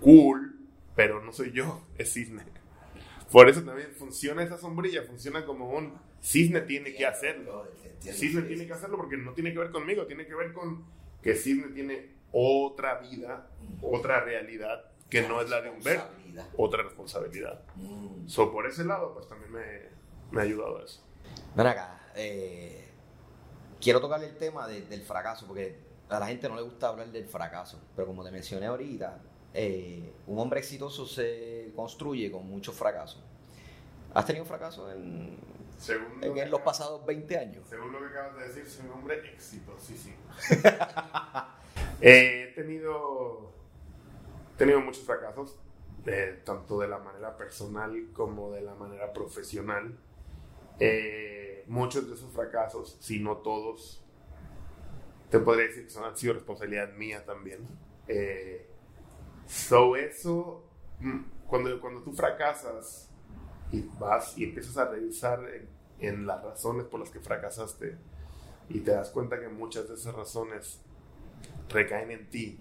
cool, 0.00 0.56
pero 0.94 1.22
no 1.22 1.32
soy 1.32 1.52
yo, 1.52 1.82
es 1.98 2.12
cisne. 2.12 2.44
Por 3.32 3.48
eso 3.48 3.62
también 3.62 3.90
funciona 3.98 4.42
esa 4.42 4.58
sombrilla, 4.58 5.02
funciona 5.04 5.44
como 5.46 5.70
un 5.70 5.94
cisne 6.20 6.60
tiene 6.60 6.94
que 6.94 7.06
hacerlo. 7.06 7.66
Cisne 8.00 8.42
tiene 8.42 8.66
que 8.66 8.72
hacerlo 8.74 8.96
porque 8.98 9.16
no 9.16 9.32
tiene 9.32 9.52
que 9.52 9.58
ver 9.58 9.70
conmigo, 9.70 10.06
tiene 10.06 10.26
que 10.26 10.34
ver 10.34 10.52
con 10.52 10.84
que 11.22 11.34
Cisne 11.34 11.68
tiene 11.72 12.10
otra 12.32 12.98
vida, 12.98 13.48
otra 13.80 14.20
realidad 14.20 14.84
que 15.08 15.22
no 15.22 15.40
es 15.40 15.48
la 15.50 15.60
de 15.60 15.70
Humberto, 15.70 16.04
otra 16.56 16.82
responsabilidad. 16.82 17.62
Mm. 17.76 18.26
So, 18.28 18.50
por 18.50 18.66
ese 18.66 18.84
lado, 18.84 19.12
pues 19.14 19.28
también 19.28 19.52
me, 19.52 19.62
me 20.30 20.40
ha 20.40 20.44
ayudado 20.44 20.82
eso. 20.84 21.02
Ven 21.54 21.66
acá, 21.66 22.00
eh, 22.16 22.88
quiero 23.80 24.00
tocar 24.00 24.22
el 24.24 24.36
tema 24.38 24.66
de- 24.66 24.82
del 24.82 25.02
fracaso, 25.02 25.46
porque 25.46 25.76
a 26.08 26.18
la 26.18 26.26
gente 26.26 26.48
no 26.48 26.56
le 26.56 26.62
gusta 26.62 26.88
hablar 26.88 27.12
del 27.12 27.26
fracaso, 27.26 27.80
pero 27.94 28.06
como 28.08 28.24
te 28.24 28.30
mencioné 28.30 28.66
ahorita, 28.66 29.20
eh, 29.54 30.12
un 30.26 30.38
hombre 30.38 30.60
exitoso 30.60 31.06
se 31.06 31.72
construye 31.74 32.30
con 32.30 32.46
muchos 32.46 32.74
fracasos. 32.74 33.22
¿Has 34.14 34.26
tenido 34.26 34.44
fracasos 34.44 34.92
en, 34.94 35.38
Según 35.78 36.20
lo, 36.20 36.36
en 36.36 36.50
los 36.50 36.60
pasados 36.60 37.04
20 37.06 37.38
años? 37.38 37.68
según 37.68 37.92
lo 37.92 38.00
que 38.00 38.06
acabas 38.06 38.36
de 38.36 38.48
decir, 38.48 38.66
soy 38.66 38.86
un 38.86 38.92
hombre 38.92 39.32
exitosísimo. 39.32 40.16
Eh, 42.04 42.48
he 42.48 42.54
tenido, 42.54 43.52
he 44.54 44.58
tenido 44.58 44.80
muchos 44.80 45.04
fracasos, 45.04 45.56
eh, 46.04 46.40
tanto 46.44 46.80
de 46.80 46.88
la 46.88 46.98
manera 46.98 47.36
personal 47.36 48.08
como 48.12 48.50
de 48.50 48.60
la 48.62 48.74
manera 48.74 49.12
profesional. 49.12 49.96
Eh, 50.80 51.64
muchos 51.68 52.08
de 52.08 52.14
esos 52.14 52.32
fracasos, 52.32 52.96
si 53.00 53.20
no 53.20 53.36
todos, 53.36 54.02
te 55.30 55.38
podría 55.38 55.68
decir 55.68 55.84
que 55.84 55.90
son, 55.90 56.04
han 56.04 56.16
sido 56.16 56.34
responsabilidad 56.34 56.92
mía 56.94 57.24
también. 57.24 57.60
Eh, 58.08 58.68
so 59.52 59.96
eso, 59.96 60.64
mm, 61.00 61.20
cuando, 61.46 61.80
cuando 61.80 62.02
tú 62.02 62.12
fracasas 62.12 63.10
y 63.70 63.82
vas 63.98 64.36
y 64.38 64.44
empiezas 64.44 64.76
a 64.78 64.86
revisar 64.86 65.40
en, 65.48 65.68
en 65.98 66.26
las 66.26 66.42
razones 66.42 66.86
por 66.86 67.00
las 67.00 67.10
que 67.10 67.20
fracasaste 67.20 67.96
y 68.68 68.80
te 68.80 68.92
das 68.92 69.10
cuenta 69.10 69.38
que 69.38 69.48
muchas 69.48 69.88
de 69.88 69.94
esas 69.94 70.14
razones 70.14 70.80
recaen 71.68 72.10
en 72.10 72.30
ti, 72.30 72.58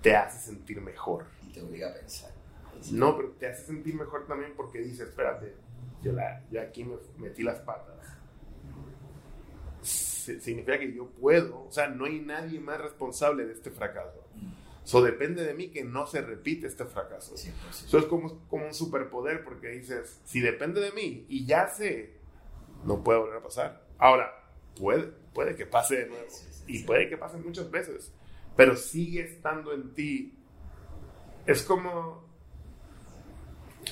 te 0.00 0.16
hace 0.16 0.38
sentir 0.38 0.80
mejor. 0.80 1.26
Y 1.42 1.52
te 1.52 1.62
obliga 1.62 1.90
a 1.90 1.94
pensar. 1.94 2.30
No, 2.90 3.16
pero 3.16 3.30
te 3.32 3.46
hace 3.46 3.66
sentir 3.66 3.94
mejor 3.94 4.26
también 4.26 4.54
porque 4.56 4.78
dices, 4.80 5.08
espérate, 5.08 5.54
yo, 6.02 6.12
la, 6.12 6.44
yo 6.50 6.60
aquí 6.60 6.84
me 6.84 6.96
metí 7.18 7.42
las 7.42 7.60
patas. 7.60 7.96
Si- 10.22 10.40
Significa 10.40 10.78
que 10.78 10.92
yo 10.94 11.06
puedo, 11.08 11.64
o 11.66 11.72
sea, 11.72 11.88
no 11.88 12.04
hay 12.06 12.20
nadie 12.20 12.60
más 12.60 12.80
responsable 12.80 13.44
de 13.46 13.52
este 13.52 13.70
fracaso. 13.70 14.26
So 14.84 15.00
depende 15.02 15.44
de 15.44 15.54
mí 15.54 15.68
que 15.68 15.84
no 15.84 16.06
se 16.06 16.20
repite 16.22 16.66
este 16.66 16.84
fracaso. 16.84 17.34
Eso 17.36 17.98
es 17.98 18.04
como, 18.06 18.46
como 18.48 18.66
un 18.66 18.74
superpoder 18.74 19.44
porque 19.44 19.68
dices, 19.68 20.20
si 20.24 20.40
depende 20.40 20.80
de 20.80 20.90
mí 20.92 21.24
y 21.28 21.46
ya 21.46 21.68
sé, 21.68 22.14
no 22.84 23.02
puede 23.04 23.20
volver 23.20 23.36
a 23.36 23.42
pasar. 23.42 23.82
Ahora, 23.98 24.32
puede, 24.78 25.04
puede 25.34 25.54
que 25.54 25.66
pase 25.66 25.96
de 25.98 26.06
nuevo 26.06 26.24
Sí, 26.28 26.46
y 26.66 26.82
puede 26.84 27.08
que 27.08 27.16
pase 27.16 27.36
muchas 27.38 27.70
veces, 27.70 28.12
pero 28.56 28.74
sigue 28.76 29.22
estando 29.22 29.72
en 29.72 29.94
ti. 29.94 30.34
Es 31.46 31.62
como, 31.62 32.24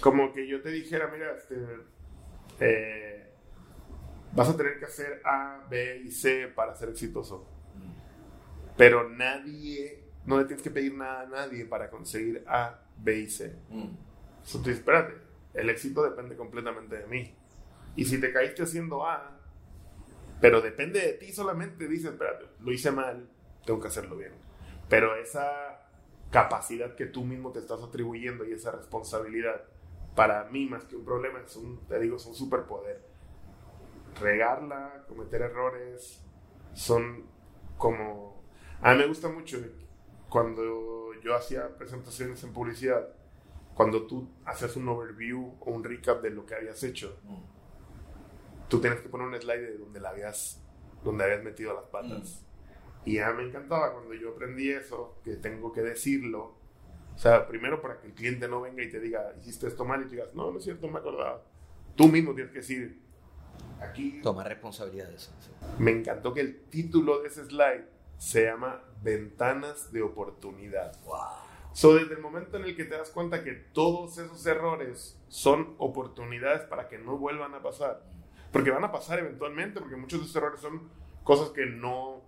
como 0.01 0.33
que 0.33 0.47
yo 0.49 0.61
te 0.63 0.71
dijera, 0.71 1.09
mira, 1.13 1.37
este, 1.37 1.55
eh, 2.61 3.10
vas 4.33 4.49
a 4.49 4.57
tener 4.57 4.79
que 4.79 4.85
hacer 4.85 5.21
A, 5.25 5.67
B 5.69 6.03
y 6.05 6.11
C 6.11 6.49
para 6.49 6.75
ser 6.75 6.91
exitoso. 6.91 7.47
Pero 8.77 9.09
nadie, 9.09 10.05
no 10.25 10.39
le 10.39 10.45
tienes 10.45 10.63
que 10.63 10.71
pedir 10.71 10.95
nada 10.95 11.23
a 11.23 11.27
nadie 11.27 11.67
para 11.67 11.91
conseguir 11.91 12.45
A, 12.47 12.81
B 12.97 13.19
y 13.19 13.29
C. 13.29 13.57
Mm. 13.69 13.89
So, 14.43 14.63
tú 14.63 14.71
espérate, 14.71 15.15
el 15.55 15.69
éxito 15.69 16.03
depende 16.03 16.37
completamente 16.37 16.97
de 16.97 17.07
mí. 17.07 17.35
Y 17.97 18.05
si 18.05 18.21
te 18.21 18.33
caíste 18.33 18.63
haciendo 18.63 19.07
A, 19.07 19.39
pero 20.41 20.61
depende 20.63 21.01
de 21.01 21.13
ti 21.15 21.33
solamente, 21.33 21.89
dices, 21.89 22.13
espérate, 22.13 22.47
lo 22.61 22.73
hice 22.73 22.91
mal, 22.91 23.29
tengo 23.65 23.81
que 23.81 23.89
hacerlo 23.89 24.17
bien. 24.17 24.33
Pero 24.89 25.17
esa 25.17 25.89
capacidad 26.31 26.95
que 26.95 27.07
tú 27.07 27.25
mismo 27.25 27.53
te 27.53 27.59
estás 27.59 27.83
atribuyendo 27.83 28.45
y 28.45 28.53
esa 28.53 28.71
responsabilidad, 28.71 29.65
para 30.15 30.45
mí 30.45 30.67
más 30.67 30.85
que 30.85 30.97
un 30.97 31.05
problema, 31.05 31.41
es 31.41 31.55
un, 31.57 31.87
te 31.87 31.99
digo, 32.01 32.17
es 32.17 32.27
un 32.27 32.35
superpoder. 32.35 33.10
Regarla, 34.19 35.05
cometer 35.09 35.43
errores, 35.43 36.23
son 36.73 37.25
como... 37.79 38.43
A 38.83 38.93
mí 38.93 38.99
me 38.99 39.07
gusta 39.07 39.29
mucho 39.29 39.59
cuando 40.29 41.13
yo 41.23 41.35
hacía 41.35 41.77
presentaciones 41.77 42.43
en 42.45 42.53
publicidad, 42.53 43.09
cuando 43.75 44.07
tú 44.07 44.29
haces 44.45 44.77
un 44.77 44.89
overview 44.89 45.55
o 45.61 45.71
un 45.71 45.85
recap 45.85 46.23
de 46.23 46.31
lo 46.31 46.47
que 46.47 46.55
habías 46.55 46.83
hecho, 46.83 47.19
Mm. 47.25 48.69
tú 48.69 48.81
tienes 48.81 49.01
que 49.01 49.09
poner 49.09 49.27
un 49.27 49.35
slide 49.41 49.61
de 49.61 49.79
donde 49.79 50.01
la 50.01 50.11
habías, 50.11 50.63
donde 51.03 51.25
habías 51.25 51.43
metido 51.43 51.75
las 51.75 51.85
patas. 51.85 52.45
Y 53.05 53.15
ya 53.15 53.33
me 53.33 53.43
encantaba 53.45 53.93
cuando 53.93 54.15
yo 54.15 54.31
aprendí 54.31 54.71
eso, 54.71 55.17
que 55.25 55.37
tengo 55.37 55.73
que 55.73 55.81
decirlo. 55.83 56.55
O 57.15 57.19
sea, 57.19 57.47
primero 57.49 57.81
para 57.83 57.99
que 57.99 58.07
el 58.09 58.15
cliente 58.15 58.47
no 58.49 58.61
venga 58.61 58.83
y 58.83 58.91
te 58.91 59.01
diga, 59.01 59.35
hiciste 59.41 59.67
esto 59.67 59.85
mal 59.85 60.03
y 60.03 60.09
digas, 60.09 60.29
no, 60.35 60.51
no 60.51 60.59
es 60.59 60.65
cierto, 60.65 60.87
no 60.87 60.93
me 60.93 60.99
acordaba. 61.01 61.43
Tú 61.97 62.09
mismo 62.09 62.35
tienes 62.35 62.53
que 62.53 62.59
decir, 62.61 63.01
aquí 63.81 64.21
Tomar 64.23 64.49
responsabilidad 64.49 65.09
de 65.09 65.17
eso. 65.17 65.33
sí. 65.41 65.51
me 65.79 65.91
encantó 65.91 66.35
que 66.35 66.41
el 66.41 66.61
título 66.65 67.21
de 67.21 67.29
ese 67.29 67.45
slide 67.45 67.85
se 68.19 68.45
llama 68.45 68.83
Ventanas 69.03 69.93
de 69.93 70.03
Oportunidad. 70.03 70.93
Wow. 71.05 71.17
So, 71.73 71.95
desde 71.95 72.15
el 72.15 72.21
momento 72.21 72.57
en 72.57 72.65
el 72.65 72.77
que 72.77 72.85
te 72.85 72.97
das 72.97 73.11
cuenta 73.11 73.45
que 73.45 73.53
todos 73.53 74.19
esos 74.19 74.45
errores 74.47 75.19
son 75.29 75.75
oportunidades 75.79 76.63
para 76.63 76.89
que 76.89 76.99
no 76.99 77.17
vuelvan 77.17 77.55
a 77.55 77.63
pasar, 77.63 78.03
porque 78.53 78.71
van 78.71 78.85
a 78.85 78.93
pasar 78.93 79.21
eventualmente, 79.21 79.81
porque 79.81 79.97
muchos 79.97 80.21
de 80.21 80.25
esos 80.25 80.37
errores 80.37 80.61
son 80.61 80.91
cosas 81.23 81.51
que 81.51 81.67
no 81.67 82.23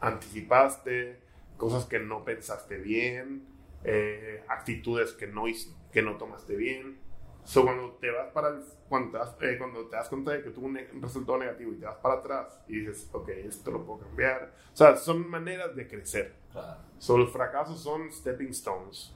anticipaste, 0.00 1.20
cosas 1.56 1.84
que 1.84 1.98
no 1.98 2.24
pensaste 2.24 2.78
bien, 2.78 3.46
eh, 3.84 4.42
actitudes 4.48 5.12
que 5.12 5.26
no, 5.26 5.44
que 5.92 6.02
no 6.02 6.16
tomaste 6.16 6.56
bien. 6.56 6.98
So, 7.46 7.62
cuando 7.62 7.92
te 8.00 8.10
vas 8.10 8.32
para 8.32 8.48
el- 8.48 8.64
cuando, 8.88 9.12
te 9.12 9.18
das, 9.18 9.36
eh, 9.40 9.56
cuando 9.56 9.86
te 9.86 9.94
das 9.96 10.08
cuenta 10.08 10.32
de 10.32 10.42
que 10.42 10.50
tuvo 10.50 10.66
un, 10.66 10.72
ne- 10.74 10.88
un 10.92 11.00
resultado 11.00 11.38
negativo 11.38 11.72
y 11.72 11.76
te 11.76 11.86
vas 11.86 11.96
para 11.98 12.16
atrás 12.16 12.58
y 12.66 12.80
dices, 12.80 13.08
ok, 13.12 13.28
esto 13.28 13.70
lo 13.70 13.86
puedo 13.86 14.00
cambiar. 14.00 14.52
O 14.72 14.76
sea, 14.76 14.96
son 14.96 15.28
maneras 15.30 15.74
de 15.76 15.86
crecer. 15.86 16.34
Claro. 16.52 16.80
So, 16.98 17.16
los 17.16 17.30
fracasos 17.30 17.80
son 17.80 18.12
stepping 18.12 18.48
stones. 18.50 19.12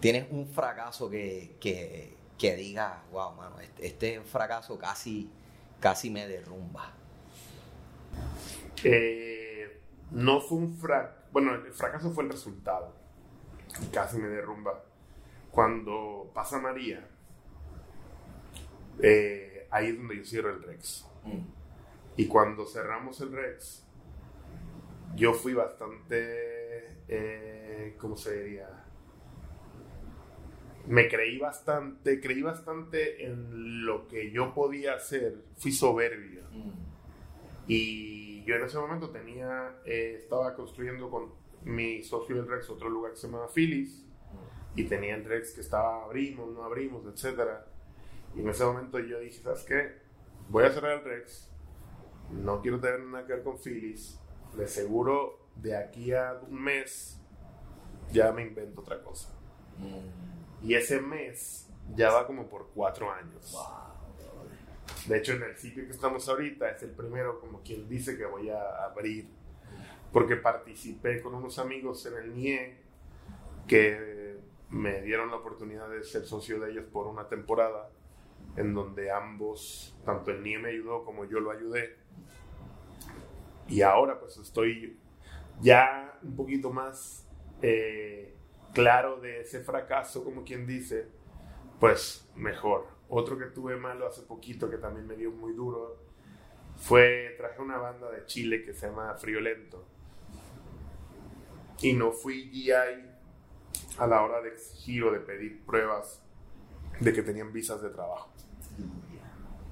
Tienes 0.00 0.26
un 0.32 0.48
fracaso 0.48 1.08
que, 1.08 1.56
que, 1.60 2.16
que 2.36 2.56
diga, 2.56 3.04
wow, 3.12 3.34
mano, 3.36 3.60
este, 3.60 3.86
este 3.86 4.20
fracaso 4.22 4.76
casi, 4.78 5.30
casi 5.78 6.10
me 6.10 6.26
derrumba. 6.26 6.92
Eh, 8.82 9.80
no 10.10 10.40
fue 10.40 10.58
un 10.58 10.76
frac 10.76 11.22
bueno, 11.30 11.54
el 11.54 11.72
fracaso 11.72 12.10
fue 12.10 12.24
el 12.24 12.30
resultado. 12.30 12.92
Casi 13.92 14.18
me 14.18 14.28
derrumba. 14.28 14.82
Cuando 15.52 16.30
pasa 16.34 16.58
María, 16.58 17.06
eh, 19.02 19.68
ahí 19.70 19.88
es 19.88 19.98
donde 19.98 20.16
yo 20.16 20.24
cierro 20.24 20.50
el 20.50 20.62
Rex. 20.62 21.06
Mm. 21.24 21.40
Y 22.16 22.26
cuando 22.26 22.64
cerramos 22.64 23.20
el 23.20 23.32
Rex, 23.32 23.86
yo 25.14 25.34
fui 25.34 25.52
bastante, 25.52 27.04
eh, 27.06 27.96
¿cómo 27.98 28.16
se 28.16 28.42
diría? 28.42 28.68
Me 30.86 31.06
creí 31.06 31.38
bastante, 31.38 32.18
creí 32.18 32.40
bastante 32.40 33.26
en 33.26 33.84
lo 33.84 34.08
que 34.08 34.30
yo 34.30 34.54
podía 34.54 34.94
hacer. 34.94 35.44
Fui 35.58 35.70
soberbio. 35.70 36.44
Mm. 36.50 36.70
Y 37.68 38.42
yo 38.44 38.54
en 38.54 38.62
ese 38.62 38.78
momento 38.78 39.10
tenía, 39.10 39.76
eh, 39.84 40.16
estaba 40.18 40.54
construyendo 40.54 41.10
con 41.10 41.30
mi 41.64 42.02
socio 42.02 42.36
del 42.36 42.48
Rex 42.48 42.70
otro 42.70 42.88
lugar 42.88 43.12
que 43.12 43.18
se 43.18 43.26
llamaba 43.26 43.48
Phyllis. 43.48 44.02
Y 44.74 44.84
tenía 44.84 45.14
el 45.14 45.24
Rex 45.24 45.52
que 45.52 45.60
estaba, 45.60 46.04
abrimos, 46.04 46.52
no 46.52 46.64
abrimos, 46.64 47.04
etcétera. 47.06 47.66
Y 48.34 48.40
en 48.40 48.48
ese 48.48 48.64
momento 48.64 48.98
yo 48.98 49.20
dije, 49.20 49.42
¿sabes 49.42 49.64
qué? 49.64 49.98
Voy 50.48 50.64
a 50.64 50.70
cerrar 50.70 50.98
el 50.98 51.04
Rex. 51.04 51.48
No 52.30 52.62
quiero 52.62 52.80
tener 52.80 53.00
nada 53.00 53.26
que 53.26 53.34
ver 53.34 53.42
con 53.42 53.58
Phyllis. 53.58 54.18
De 54.56 54.66
seguro, 54.66 55.48
de 55.56 55.76
aquí 55.76 56.12
a 56.12 56.40
un 56.48 56.62
mes, 56.62 57.18
ya 58.10 58.32
me 58.32 58.42
invento 58.42 58.80
otra 58.80 59.02
cosa. 59.02 59.28
Mm. 59.78 60.66
Y 60.66 60.74
ese 60.74 61.00
mes 61.00 61.68
ya 61.94 62.10
va 62.10 62.26
como 62.26 62.48
por 62.48 62.70
cuatro 62.74 63.10
años. 63.10 63.52
Wow. 63.52 63.92
De 65.06 65.18
hecho, 65.18 65.32
en 65.32 65.42
el 65.42 65.56
sitio 65.56 65.84
que 65.84 65.90
estamos 65.90 66.28
ahorita 66.28 66.70
es 66.70 66.82
el 66.82 66.90
primero, 66.90 67.40
como 67.40 67.60
quien 67.62 67.88
dice 67.88 68.16
que 68.16 68.24
voy 68.24 68.50
a 68.50 68.84
abrir. 68.84 69.28
Porque 70.12 70.36
participé 70.36 71.20
con 71.20 71.34
unos 71.34 71.58
amigos 71.58 72.04
en 72.06 72.16
el 72.16 72.34
NIE 72.34 72.76
que 73.66 74.21
me 74.72 75.02
dieron 75.02 75.30
la 75.30 75.36
oportunidad 75.36 75.88
de 75.88 76.02
ser 76.02 76.24
socio 76.24 76.58
de 76.58 76.72
ellos 76.72 76.86
por 76.90 77.06
una 77.06 77.28
temporada 77.28 77.90
en 78.56 78.74
donde 78.74 79.10
ambos, 79.10 79.94
tanto 80.04 80.30
el 80.30 80.42
NIE 80.42 80.58
me 80.58 80.70
ayudó 80.70 81.04
como 81.04 81.26
yo 81.26 81.40
lo 81.40 81.50
ayudé. 81.50 81.96
Y 83.68 83.82
ahora 83.82 84.18
pues 84.18 84.38
estoy 84.38 84.98
ya 85.60 86.18
un 86.22 86.34
poquito 86.34 86.72
más 86.72 87.28
eh, 87.60 88.34
claro 88.72 89.20
de 89.20 89.42
ese 89.42 89.60
fracaso, 89.60 90.24
como 90.24 90.42
quien 90.42 90.66
dice, 90.66 91.08
pues 91.78 92.28
mejor. 92.34 92.86
Otro 93.08 93.38
que 93.38 93.46
tuve 93.46 93.76
malo 93.76 94.06
hace 94.06 94.22
poquito 94.22 94.70
que 94.70 94.78
también 94.78 95.06
me 95.06 95.16
dio 95.16 95.30
muy 95.30 95.52
duro 95.52 95.98
fue, 96.76 97.34
traje 97.36 97.60
una 97.60 97.76
banda 97.76 98.10
de 98.10 98.24
Chile 98.24 98.64
que 98.64 98.72
se 98.72 98.86
llama 98.86 99.14
Friolento. 99.14 99.84
Y 101.82 101.92
no 101.92 102.12
fui 102.12 102.50
GI 102.50 103.11
a 103.98 104.06
la 104.06 104.22
hora 104.22 104.40
de 104.40 104.50
exigir 104.50 105.04
o 105.04 105.12
de 105.12 105.20
pedir 105.20 105.64
pruebas 105.64 106.22
de 107.00 107.12
que 107.12 107.22
tenían 107.22 107.52
visas 107.52 107.82
de 107.82 107.90
trabajo. 107.90 108.30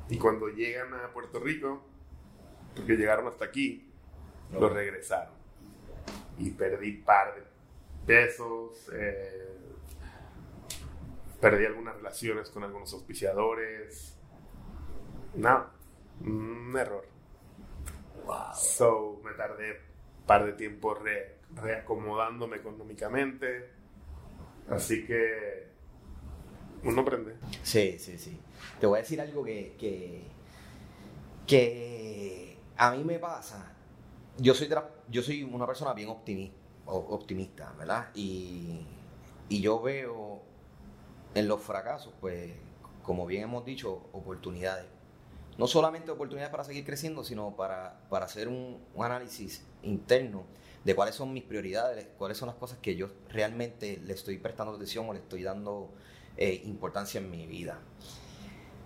Y 0.09 0.19
cuando 0.19 0.49
llegan 0.49 0.93
a 0.95 1.09
Puerto 1.13 1.39
Rico, 1.39 1.83
porque 2.75 2.97
llegaron 2.97 3.29
hasta 3.29 3.45
aquí, 3.45 3.89
lo 4.53 4.69
regresaron. 4.69 5.35
Y 6.39 6.51
perdí 6.51 6.93
par 6.93 7.35
de 7.37 7.43
pesos, 8.07 8.91
eh, 8.93 9.57
perdí 11.41 11.65
algunas 11.67 11.95
relaciones 11.97 12.51
con 12.51 12.65
algunos 12.65 12.93
auspiciadores. 12.93 14.17
No, 15.35 15.67
un 16.23 16.75
error. 16.77 17.07
Wow. 18.27 18.37
So, 18.55 19.21
me 19.25 19.33
tardé 19.33 19.81
par 20.27 20.45
de 20.45 20.53
tiempo 20.55 20.95
re- 20.95 21.37
reacomodándome 21.55 22.57
económicamente. 22.57 23.71
Así 24.69 25.05
que 25.07 25.69
uno 26.85 27.01
aprende. 27.03 27.37
Sí, 27.63 27.99
sí, 27.99 28.19
sí. 28.19 28.39
Te 28.81 28.87
voy 28.87 28.99
a 28.99 29.03
decir 29.03 29.21
algo 29.21 29.45
que, 29.45 29.75
que, 29.79 30.25
que 31.47 32.57
a 32.77 32.93
mí 32.93 33.05
me 33.05 33.19
pasa. 33.19 33.73
Yo 34.39 34.55
soy, 34.55 34.69
yo 35.09 35.23
soy 35.23 35.43
una 35.43 35.67
persona 35.67 35.93
bien 35.93 36.09
optimi- 36.09 36.53
o- 36.87 36.97
optimista, 37.15 37.73
¿verdad? 37.79 38.09
Y, 38.15 38.87
y 39.49 39.61
yo 39.61 39.81
veo 39.83 40.43
en 41.35 41.49
los 41.49 41.61
fracasos, 41.61 42.13
pues, 42.21 42.53
como 43.03 43.27
bien 43.27 43.43
hemos 43.45 43.65
dicho, 43.65 44.09
oportunidades. 44.13 44.87
No 45.59 45.67
solamente 45.67 46.11
oportunidades 46.11 46.51
para 46.51 46.65
seguir 46.65 46.85
creciendo, 46.85 47.23
sino 47.23 47.55
para, 47.55 48.01
para 48.09 48.25
hacer 48.25 48.49
un 48.49 48.81
análisis 48.99 49.63
interno 49.83 50.45
de 50.85 50.95
cuáles 50.95 51.15
son 51.15 51.33
mis 51.33 51.45
prioridades, 51.45 52.07
cuáles 52.19 52.39
son 52.39 52.47
las 52.49 52.57
cosas 52.57 52.79
que 52.79 52.97
yo 52.97 53.09
realmente 53.29 53.99
le 54.05 54.15
estoy 54.15 54.39
prestando 54.39 54.73
atención 54.75 55.09
o 55.09 55.13
le 55.13 55.19
estoy 55.21 55.43
dando 55.43 55.91
eh, 56.37 56.63
importancia 56.65 57.21
en 57.21 57.31
mi 57.31 57.47
vida. 57.47 57.79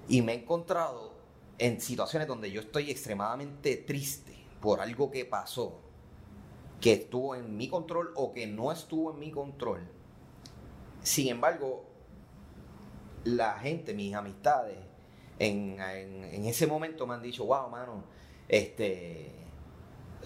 Y 0.09 0.23
me 0.23 0.33
he 0.33 0.37
encontrado 0.43 1.15
en 1.59 1.81
situaciones 1.81 2.27
donde 2.29 2.51
yo 2.51 2.61
estoy 2.61 2.91
extremadamente 2.91 3.77
triste 3.77 4.35
por 4.61 4.81
algo 4.81 5.11
que 5.11 5.25
pasó, 5.25 5.81
que 6.81 6.93
estuvo 6.95 7.35
en 7.35 7.57
mi 7.57 7.69
control 7.69 8.13
o 8.17 8.33
que 8.33 8.47
no 8.47 8.73
estuvo 8.73 9.13
en 9.13 9.19
mi 9.21 9.31
control. 9.31 9.81
Sin 11.03 11.29
embargo, 11.29 11.85
la 13.25 13.59
gente, 13.59 13.95
mis 13.95 14.15
amistades, 14.15 14.77
en, 15.39 15.81
en- 15.81 16.25
en 16.25 16.45
ese 16.47 16.67
momento 16.67 17.07
me 17.07 17.15
han 17.15 17.23
dicho, 17.23 17.45
wow, 17.47 17.69
mano, 17.71 18.05
este, 18.49 19.33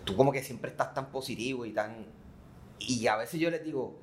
tú 0.09 0.17
como 0.17 0.33
que 0.33 0.43
siempre 0.43 0.71
estás 0.71 0.95
tan 0.95 1.13
positivo 1.13 1.67
y 1.67 1.73
tan... 1.75 2.07
Y 2.79 3.07
a 3.09 3.17
veces 3.17 3.39
yo 3.39 3.51
les 3.51 3.63
digo, 3.63 3.99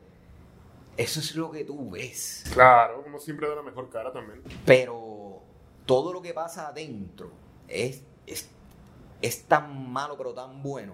eso 0.97 1.19
es 1.19 1.35
lo 1.35 1.49
que 1.49 1.63
tú 1.63 1.89
ves. 1.89 2.43
Claro, 2.53 3.01
como 3.01 3.17
siempre 3.17 3.49
da 3.49 3.55
la 3.55 3.63
mejor 3.63 3.89
cara 3.89 4.13
también. 4.13 4.43
Pero 4.67 5.41
todo 5.87 6.13
lo 6.13 6.21
que 6.21 6.31
pasa 6.31 6.67
adentro 6.67 7.31
es, 7.67 8.03
es, 8.27 8.51
es 9.23 9.43
tan 9.45 9.91
malo 9.91 10.15
pero 10.15 10.35
tan 10.35 10.61
bueno. 10.61 10.93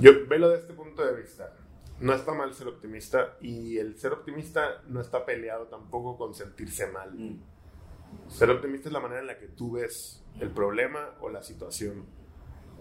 Yo 0.00 0.26
velo 0.26 0.48
desde 0.48 0.62
este 0.62 0.74
punto 0.74 1.06
de 1.06 1.22
vista. 1.22 1.54
No 2.00 2.12
está 2.12 2.34
mal 2.34 2.52
ser 2.52 2.66
optimista 2.66 3.36
y 3.40 3.78
el 3.78 3.96
ser 3.96 4.12
optimista 4.12 4.82
no 4.88 5.00
está 5.00 5.24
peleado 5.24 5.66
tampoco 5.66 6.18
con 6.18 6.34
sentirse 6.34 6.88
mal. 6.88 7.38
Ser 8.28 8.50
optimista 8.50 8.88
es 8.88 8.92
la 8.92 9.00
manera 9.00 9.20
en 9.20 9.28
la 9.28 9.38
que 9.38 9.46
tú 9.46 9.72
ves 9.72 10.24
el 10.40 10.50
problema 10.50 11.14
o 11.20 11.28
la 11.28 11.44
situación. 11.44 12.06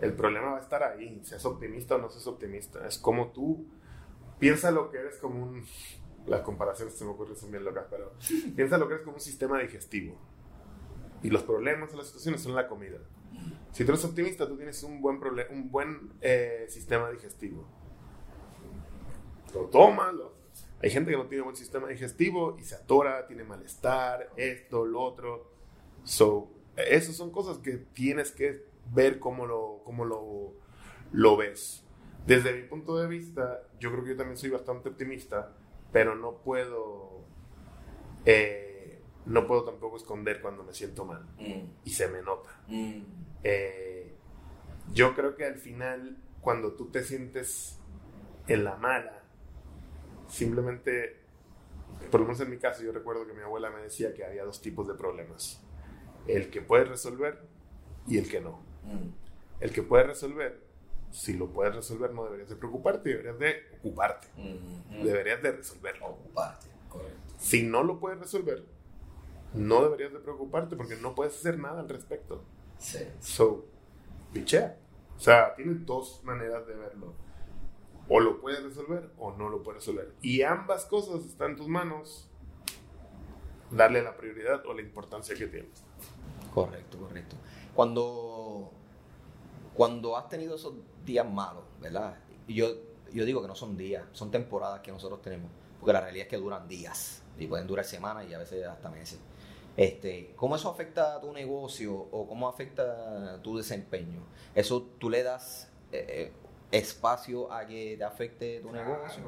El 0.02 0.14
problema 0.14 0.52
va 0.52 0.58
a 0.58 0.62
estar 0.62 0.84
ahí, 0.84 1.20
seas 1.24 1.44
optimista 1.46 1.96
o 1.96 1.98
no 1.98 2.10
seas 2.10 2.28
optimista. 2.28 2.86
Es 2.88 2.98
como 3.00 3.32
tú 3.32 3.66
piensa 4.40 4.70
lo 4.72 4.90
que 4.92 4.98
eres 5.00 5.18
como 5.18 5.44
un. 5.44 5.64
Las 6.28 6.42
comparaciones 6.42 6.94
se 6.98 7.06
me 7.06 7.12
ocurren 7.12 7.38
son 7.38 7.52
bien 7.52 7.64
locas, 7.64 7.86
pero 7.90 8.12
piensa 8.54 8.78
lo 8.78 8.88
que 8.90 8.96
eres 8.96 9.06
como 9.06 9.16
un 9.16 9.22
sistema 9.22 9.60
digestivo. 9.60 10.18
Y 11.24 11.30
los 11.30 11.44
problemas 11.44 11.94
o 11.94 11.98
las 11.98 12.08
situaciones 12.08 12.42
son 12.42 12.54
la 12.54 12.68
comida. 12.68 12.98
Si 13.72 13.86
tú 13.86 13.92
eres 13.92 14.04
optimista, 14.04 14.46
tú 14.46 14.58
tienes 14.58 14.84
un 14.84 15.02
buen, 15.02 15.22
un 15.52 15.72
buen 15.72 16.12
eh, 16.20 16.66
sistema 16.68 17.10
digestivo. 17.12 17.66
Lo 19.54 19.62
tomas, 19.68 20.14
lo- 20.14 20.34
hay 20.82 20.90
gente 20.90 21.12
que 21.12 21.18
no 21.18 21.28
tiene 21.28 21.44
buen 21.44 21.56
sistema 21.56 21.88
digestivo 21.88 22.58
y 22.60 22.64
se 22.64 22.76
atora, 22.76 23.26
tiene 23.26 23.44
malestar, 23.46 24.30
esto, 24.36 24.86
lo 24.86 25.02
otro. 25.02 25.50
So, 26.04 26.52
esas 26.76 27.16
son 27.16 27.32
cosas 27.32 27.58
que 27.60 27.78
tienes 27.78 28.32
que 28.32 28.66
ver 28.94 29.20
cómo 29.20 29.46
lo, 29.46 29.82
cómo 29.84 30.06
lo, 30.06 30.54
lo 31.12 31.38
ves. 31.38 31.84
Desde 32.26 32.54
mi 32.54 32.64
punto 32.64 32.98
de 32.98 33.08
vista, 33.08 33.64
yo 33.80 33.92
creo 33.92 34.04
que 34.04 34.10
yo 34.12 34.18
también 34.18 34.38
soy 34.38 34.50
bastante 34.50 34.90
optimista, 34.90 35.54
pero 35.92 36.16
no 36.16 36.40
puedo, 36.44 37.22
eh, 38.26 39.02
no 39.26 39.48
puedo 39.48 39.64
tampoco 39.64 39.96
esconder 39.96 40.42
cuando 40.42 40.64
me 40.64 40.74
siento 40.74 41.06
mal 41.06 41.26
y 41.86 41.90
se 41.92 42.08
me 42.10 42.22
nota. 42.22 42.50
Eh, 43.44 44.14
yo 44.94 45.16
creo 45.16 45.36
que 45.36 45.46
al 45.46 45.56
final, 45.56 46.18
cuando 46.42 46.74
tú 46.74 46.90
te 46.90 47.04
sientes 47.04 47.80
en 48.48 48.66
la 48.66 48.76
mala, 48.76 49.24
simplemente, 50.28 51.22
por 52.12 52.20
lo 52.20 52.26
menos 52.26 52.42
en 52.42 52.50
mi 52.50 52.58
caso, 52.58 52.84
yo 52.84 52.92
recuerdo 52.92 53.26
que 53.26 53.34
mi 53.34 53.42
abuela 53.42 53.70
me 53.70 53.82
decía 53.82 54.14
que 54.14 54.26
había 54.26 54.44
dos 54.44 54.62
tipos 54.62 54.86
de 54.88 54.96
problemas. 54.96 55.64
El 56.28 56.50
que 56.50 56.62
puedes 56.62 56.90
resolver 56.90 57.40
y 58.06 58.18
el 58.18 58.30
que 58.30 58.42
no. 58.42 58.67
El 59.60 59.72
que 59.72 59.84
puedes 59.84 60.08
resolver, 60.08 60.62
si 61.12 61.34
lo 61.34 61.48
puedes 61.48 61.76
resolver, 61.76 62.14
no 62.14 62.26
deberías 62.26 62.50
de 62.50 62.56
preocuparte, 62.56 63.10
deberías 63.10 63.40
de 63.40 63.56
ocuparte. 63.80 64.28
Deberías 65.04 65.42
de 65.42 65.52
resolverlo. 65.52 66.08
Ocuparte, 66.08 66.68
correcto. 66.90 67.34
Si 67.38 67.64
no 67.64 67.84
lo 67.84 68.00
puedes 68.00 68.20
resolver, 68.20 68.64
no 69.54 69.82
deberías 69.84 70.14
de 70.14 70.20
preocuparte 70.20 70.76
porque 70.76 70.96
no 70.98 71.16
puedes 71.16 71.36
hacer 71.36 71.58
nada 71.58 71.80
al 71.80 71.90
respecto. 71.90 72.44
Sí. 72.78 73.00
So, 73.20 73.66
pichea. 74.34 74.78
O 75.18 75.20
sea, 75.20 75.56
tienes 75.56 75.86
dos 75.86 76.22
maneras 76.24 76.68
de 76.68 76.76
verlo. 76.76 77.14
O 78.10 78.20
lo 78.20 78.40
puedes 78.40 78.64
resolver 78.64 79.12
o 79.18 79.32
no 79.34 79.50
lo 79.50 79.64
puedes 79.64 79.82
resolver. 79.82 80.14
Y 80.22 80.44
ambas 80.44 80.86
cosas 80.86 81.26
están 81.26 81.52
en 81.52 81.58
tus 81.58 81.68
manos. 81.68 82.30
Darle 83.72 84.02
la 84.02 84.16
prioridad 84.16 84.66
o 84.66 84.74
la 84.74 84.82
importancia 84.82 85.36
que 85.36 85.48
tienes. 85.48 85.84
Correcto, 86.54 86.98
correcto. 87.00 87.36
Cuando, 87.74 88.27
cuando 89.78 90.18
has 90.18 90.28
tenido 90.28 90.56
esos 90.56 90.74
días 91.06 91.30
malos, 91.30 91.64
¿verdad? 91.80 92.18
Yo 92.48 92.68
yo 93.14 93.26
digo 93.26 93.42
que 93.42 93.48
no 93.48 93.56
son 93.56 93.78
días, 93.78 94.04
son 94.12 94.32
temporadas 94.32 94.82
que 94.82 94.92
nosotros 94.92 95.22
tenemos, 95.22 95.50
porque 95.80 95.94
la 95.94 96.02
realidad 96.02 96.26
es 96.26 96.30
que 96.30 96.38
duran 96.38 96.68
días 96.68 97.24
y 97.38 97.48
pueden 97.48 97.68
durar 97.68 97.86
semanas 97.86 98.26
y 98.30 98.34
a 98.34 98.40
veces 98.40 98.66
hasta 98.66 98.90
meses. 98.90 99.20
Este, 99.76 100.34
¿Cómo 100.36 100.56
eso 100.56 100.70
afecta 100.70 101.16
a 101.16 101.22
tu 101.22 101.32
negocio 101.32 101.94
o 101.94 102.28
cómo 102.28 102.50
afecta 102.50 103.40
tu 103.44 103.58
desempeño? 103.58 104.22
¿Eso 104.56 104.90
tú 104.98 105.10
le 105.10 105.22
das 105.22 105.72
eh, 105.92 106.06
eh, 106.10 106.32
espacio 106.72 107.52
a 107.52 107.66
que 107.66 107.96
te 107.98 108.04
afecte 108.04 108.60
tu 108.60 108.72
negocio? 108.72 109.24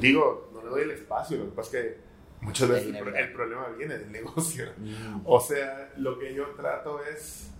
Digo, 0.00 0.50
no 0.54 0.62
le 0.62 0.70
doy 0.70 0.82
el 0.82 0.92
espacio, 0.92 1.38
lo 1.38 1.44
que 1.46 1.50
pasa 1.52 1.78
es 1.78 1.84
que 1.84 2.00
muchas 2.40 2.68
veces 2.68 2.94
el, 2.94 3.32
problema 3.32 3.68
viene 3.76 3.98
del 3.98 4.10
negocio. 4.20 4.66
Mm. 4.78 5.22
O 5.24 5.40
sea, 5.40 5.92
lo 5.96 6.18
que 6.18 6.34
yo 6.34 6.46
trato 6.56 7.02
es, 7.02 7.50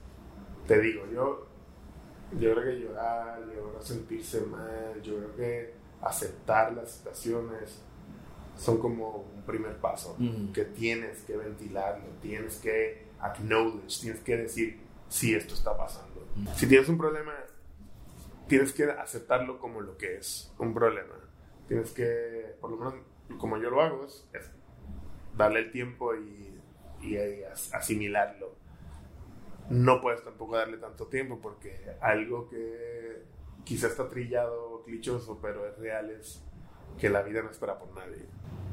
te 0.67 0.81
digo, 0.81 1.05
yo, 1.13 1.52
yo 2.39 2.55
creo 2.55 2.65
que 2.65 2.81
llorar, 2.81 3.41
yo 3.55 3.71
creo 3.71 3.83
sentirse 3.83 4.41
mal, 4.43 5.01
yo 5.03 5.17
creo 5.17 5.37
que 5.37 5.75
aceptar 6.01 6.73
las 6.73 6.91
situaciones 6.91 7.83
son 8.57 8.79
como 8.79 9.27
un 9.35 9.43
primer 9.43 9.77
paso, 9.79 10.17
mm. 10.19 10.53
que 10.53 10.65
tienes 10.65 11.23
que 11.23 11.37
ventilarlo, 11.37 12.05
tienes 12.21 12.57
que 12.57 13.07
acknowledge, 13.21 14.01
tienes 14.01 14.21
que 14.21 14.37
decir, 14.37 14.81
si 15.09 15.35
esto 15.35 15.55
está 15.55 15.77
pasando. 15.77 16.27
Mm. 16.37 16.47
Si 16.55 16.67
tienes 16.67 16.89
un 16.89 16.99
problema, 16.99 17.33
tienes 18.49 18.73
que 18.73 18.85
aceptarlo 18.85 19.59
como 19.59 19.81
lo 19.81 19.97
que 19.97 20.17
es, 20.17 20.53
un 20.59 20.75
problema. 20.75 21.15
Tienes 21.69 21.93
que, 21.93 22.57
por 22.61 22.71
lo 22.71 22.77
menos 22.77 22.95
como 23.39 23.57
yo 23.59 23.71
lo 23.71 23.81
hago, 23.81 24.05
es, 24.07 24.51
darle 25.37 25.61
el 25.61 25.73
tiempo 25.73 26.15
y, 26.15 26.61
y, 27.01 27.17
asimilarlo. 27.73 28.55
No 29.71 30.01
puedes 30.01 30.23
tampoco 30.23 30.57
darle 30.57 30.79
tanto 30.79 31.07
tiempo 31.07 31.39
porque 31.41 31.97
algo 32.01 32.49
que 32.49 33.23
quizás 33.65 33.93
está 33.93 34.09
trillado, 34.09 34.83
clichoso, 34.85 35.39
pero 35.41 35.67
es 35.67 35.79
real, 35.79 36.11
es 36.11 36.43
que 36.99 37.09
la 37.09 37.23
vida 37.23 37.43
no 37.43 37.51
espera 37.51 37.79
por 37.79 37.93
nadie. 37.95 38.27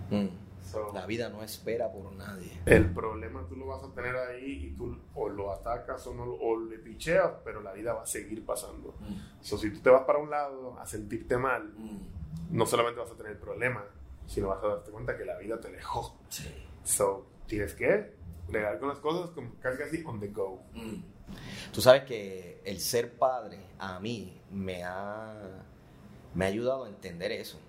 Mm. 0.10 0.94
la 0.94 1.06
vida 1.06 1.30
no 1.30 1.44
espera 1.44 1.92
por 1.92 2.12
nadie. 2.14 2.62
El 2.66 2.92
problema 2.92 3.46
tú 3.48 3.56
lo 3.56 3.68
vas 3.68 3.84
a 3.84 3.94
tener 3.94 4.16
ahí 4.16 4.68
y 4.68 4.72
tú 4.76 4.98
o 5.14 5.30
lo 5.30 5.52
atacas 5.52 6.06
o, 6.08 6.14
no, 6.14 6.24
o 6.24 6.60
le 6.60 6.80
picheas, 6.80 7.32
pero 7.44 7.62
la 7.62 7.74
vida 7.74 7.94
va 7.94 8.04
a 8.04 8.08
seguir 8.08 8.46
pasando. 8.46 8.96
Mm. 9.00 9.42
si 9.42 9.72
tú 9.72 9.80
te 9.80 9.90
vas 9.90 10.04
para 10.04 10.20
un 10.20 10.30
lado 10.30 10.78
a 10.80 10.86
sentirte 10.86 11.38
mal, 11.38 11.74
mm. 11.78 12.56
no 12.58 12.66
solamente 12.66 13.00
vas 13.00 13.12
a 13.12 13.16
tener 13.16 13.34
el 13.34 13.38
problema, 13.38 13.86
sino 14.26 14.50
vas 14.50 14.64
a 14.64 14.68
darte 14.68 14.92
cuenta 14.92 15.18
que 15.18 15.26
la 15.26 15.38
vida 15.38 15.60
te 15.60 15.72
dejó. 15.72 16.18
Sí. 16.30 16.48
So, 16.84 17.28
tienes 17.46 17.74
que 17.74 18.19
regar 18.52 18.80
con 18.80 18.90
las 18.90 19.00
cosas 19.00 19.32
como 19.32 19.52
casi 19.60 19.78
casi 19.78 20.04
on 20.06 20.20
the 20.20 20.28
go. 20.28 20.62
Tú 21.72 21.82
sabes 21.82 22.04
que 22.04 22.62
el 22.66 22.80
ser 22.80 23.18
padre 23.18 23.60
a 23.78 24.00
mí 24.00 24.42
me 24.52 24.84
ha, 24.84 25.36
me 26.34 26.46
ha 26.46 26.48
ayudado 26.48 26.86
a 26.86 26.90
entender 26.90 27.32
eso. 27.32 27.60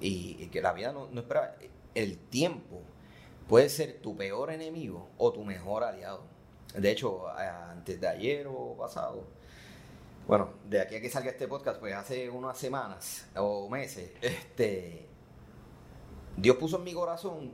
Y, 0.00 0.46
que 0.46 0.62
la 0.62 0.72
vida 0.72 0.92
no, 0.92 1.08
no 1.10 1.20
espera 1.20 1.56
el 1.94 2.18
tiempo 2.18 2.80
puede 3.48 3.68
ser 3.68 4.00
tu 4.00 4.16
peor 4.16 4.50
enemigo 4.50 5.08
o 5.18 5.32
tu 5.32 5.44
mejor 5.44 5.84
aliado. 5.84 6.22
De 6.74 6.90
hecho, 6.90 7.28
antes 7.28 8.00
de 8.00 8.08
ayer 8.08 8.46
o 8.48 8.76
pasado, 8.78 9.24
bueno, 10.26 10.50
de 10.68 10.80
aquí 10.80 10.94
a 10.94 11.00
que 11.00 11.10
salga 11.10 11.30
este 11.30 11.48
podcast, 11.48 11.80
pues 11.80 11.94
hace 11.94 12.30
unas 12.30 12.56
semanas 12.56 13.26
o 13.34 13.68
meses, 13.68 14.12
este, 14.22 15.08
Dios 16.36 16.56
puso 16.56 16.76
en 16.76 16.84
mi 16.84 16.94
corazón 16.94 17.50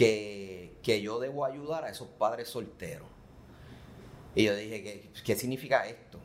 que, 0.00 1.02
yo 1.02 1.20
debo 1.20 1.44
ayudar 1.44 1.84
a 1.84 1.90
esos 1.90 2.08
padres 2.08 2.48
solteros. 2.48 3.08
Y 4.34 4.44
yo 4.44 4.56
dije, 4.56 4.82
¿qué, 4.82 5.10
qué 5.24 5.36
significa 5.36 5.86
esto? 5.86 6.18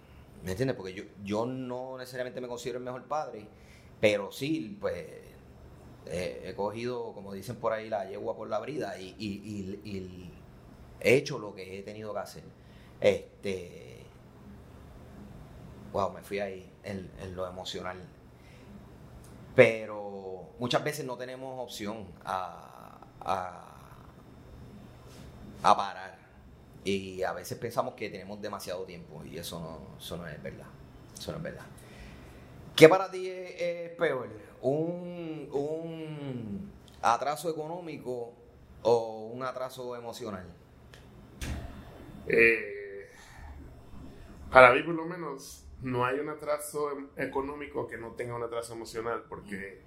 ¿Me 0.44 0.52
entiendes? 0.52 0.76
Porque 0.78 0.94
yo, 0.94 1.04
yo 1.24 1.46
no 1.46 1.98
necesariamente 1.98 2.40
me 2.40 2.48
considero 2.48 2.80
el 2.80 2.86
mejor 2.86 3.04
padre, 3.06 3.48
pero 4.00 4.32
sí, 4.32 4.78
pues 4.80 5.04
he 6.08 6.54
cogido, 6.56 7.14
como 7.14 7.34
dicen 7.34 7.56
por 7.56 7.74
ahí, 7.74 7.90
la 7.90 8.08
yegua 8.08 8.36
por 8.36 8.48
la 8.48 8.60
brida 8.60 8.98
y, 9.00 10.30
he 11.02 11.16
hecho 11.16 11.38
lo 11.38 11.54
que 11.54 11.80
he 11.80 11.84
tenido 11.84 12.14
que 12.14 12.20
hacer. 12.20 12.44
Este, 13.02 14.04
wow, 15.92 16.12
me 16.12 16.22
fui 16.22 16.40
ahí 16.40 16.72
en, 16.84 17.10
lo 17.36 17.48
emocional. 17.48 17.98
Pero 19.56 20.50
muchas 20.60 20.84
veces 20.84 21.06
no 21.06 21.18
tenemos 21.18 21.60
opción 21.60 22.08
a, 22.24 22.75
a, 23.26 23.62
parar. 25.62 26.18
Y 26.84 27.24
a 27.24 27.34
veces 27.34 27.58
pensamos 27.58 27.96
que 27.96 28.10
tenemos 28.10 28.40
demasiado 28.40 28.84
tiempo 28.86 29.24
y 29.26 29.38
eso 29.38 29.60
no, 29.60 29.98
eso 29.98 30.18
no 30.18 30.28
es 30.28 30.42
verdad. 30.42 30.68
Eso 31.18 31.32
no 31.32 31.38
es 31.38 31.44
verdad. 31.44 31.66
¿Qué 32.76 32.88
para 32.88 33.10
ti 33.10 33.28
es, 33.30 33.90
peor? 33.92 34.30
¿Un, 34.62 35.50
¿Un, 35.52 36.72
atraso 37.02 37.50
económico 37.50 38.34
o 38.84 39.32
un 39.34 39.44
atraso 39.44 39.96
emocional? 39.96 40.46
Eh, 42.28 43.10
para 44.52 44.74
mí, 44.74 44.84
por 44.84 44.96
lo 44.96 45.06
menos, 45.06 45.66
no 45.82 46.06
hay 46.06 46.20
un 46.20 46.30
atraso 46.30 46.92
em, 46.92 47.08
económico 47.18 47.88
que 47.88 47.98
no 47.98 48.12
tenga 48.12 48.36
un 48.36 48.44
atraso 48.44 48.74
emocional, 48.74 49.24
porque, 49.30 49.82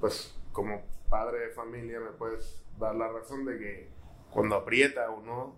pues, 0.00 0.34
como 0.52 0.82
padre 1.08 1.38
de 1.40 1.50
familia, 1.50 2.00
me 2.00 2.10
puedes 2.10 2.59
dar 2.80 2.96
la 2.96 3.08
razón 3.08 3.44
de 3.44 3.58
que 3.58 3.88
cuando 4.30 4.56
aprieta 4.56 5.10
uno, 5.10 5.54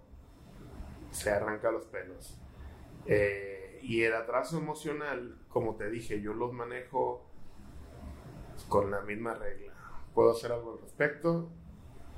se 1.10 1.30
arranca 1.30 1.70
los 1.70 1.84
pelos. 1.86 2.38
Eh, 3.06 3.80
y 3.82 4.02
el 4.02 4.14
atraso 4.14 4.58
emocional, 4.58 5.38
como 5.48 5.76
te 5.76 5.90
dije, 5.90 6.20
yo 6.20 6.34
los 6.34 6.52
manejo 6.52 7.26
con 8.68 8.90
la 8.90 9.00
misma 9.02 9.34
regla. 9.34 9.72
Puedo 10.14 10.32
hacer 10.32 10.52
algo 10.52 10.74
al 10.74 10.80
respecto. 10.80 11.50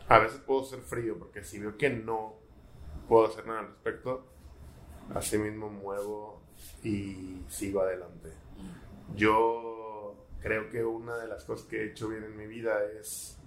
A 0.09 0.19
veces 0.19 0.41
puedo 0.41 0.65
ser 0.65 0.81
frío, 0.81 1.19
porque 1.19 1.43
si 1.45 1.59
veo 1.59 1.77
que 1.77 1.91
no 1.91 2.35
puedo 3.09 3.27
hacer 3.27 3.47
nada 3.47 3.61
al 3.61 3.69
respecto, 3.69 4.27
así 5.15 5.39
mismo 5.39 5.71
muevo 5.71 6.43
y 6.83 7.43
sigo 7.49 7.81
adelante. 7.81 8.31
Yo 9.17 10.15
creo 10.41 10.69
que 10.69 10.85
una 10.85 11.17
de 11.17 11.29
las 11.29 11.45
cosas 11.45 11.67
que 11.67 11.81
he 11.81 11.87
hecho 11.87 12.09
bien 12.09 12.25
en 12.25 12.37
mi 12.37 12.47
vida 12.47 12.85
es 13.01 13.39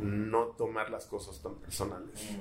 no 0.00 0.46
tomar 0.48 0.90
las 0.90 1.06
cosas 1.06 1.40
tan 1.42 1.56
personales. 1.56 2.36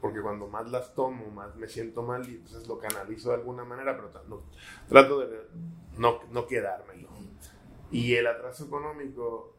Porque 0.00 0.20
cuando 0.20 0.48
más 0.48 0.70
las 0.70 0.94
tomo, 0.94 1.30
más 1.30 1.56
me 1.56 1.66
siento 1.66 2.02
mal 2.02 2.28
y 2.28 2.34
entonces 2.34 2.68
lo 2.68 2.78
canalizo 2.78 3.30
de 3.30 3.36
alguna 3.36 3.64
manera, 3.64 3.96
pero 3.96 4.10
trato 4.88 5.20
de 5.20 5.40
no, 5.96 6.20
no 6.30 6.46
quedármelo. 6.46 7.08
Y 7.90 8.14
el 8.14 8.26
atraso 8.26 8.64
económico 8.64 9.54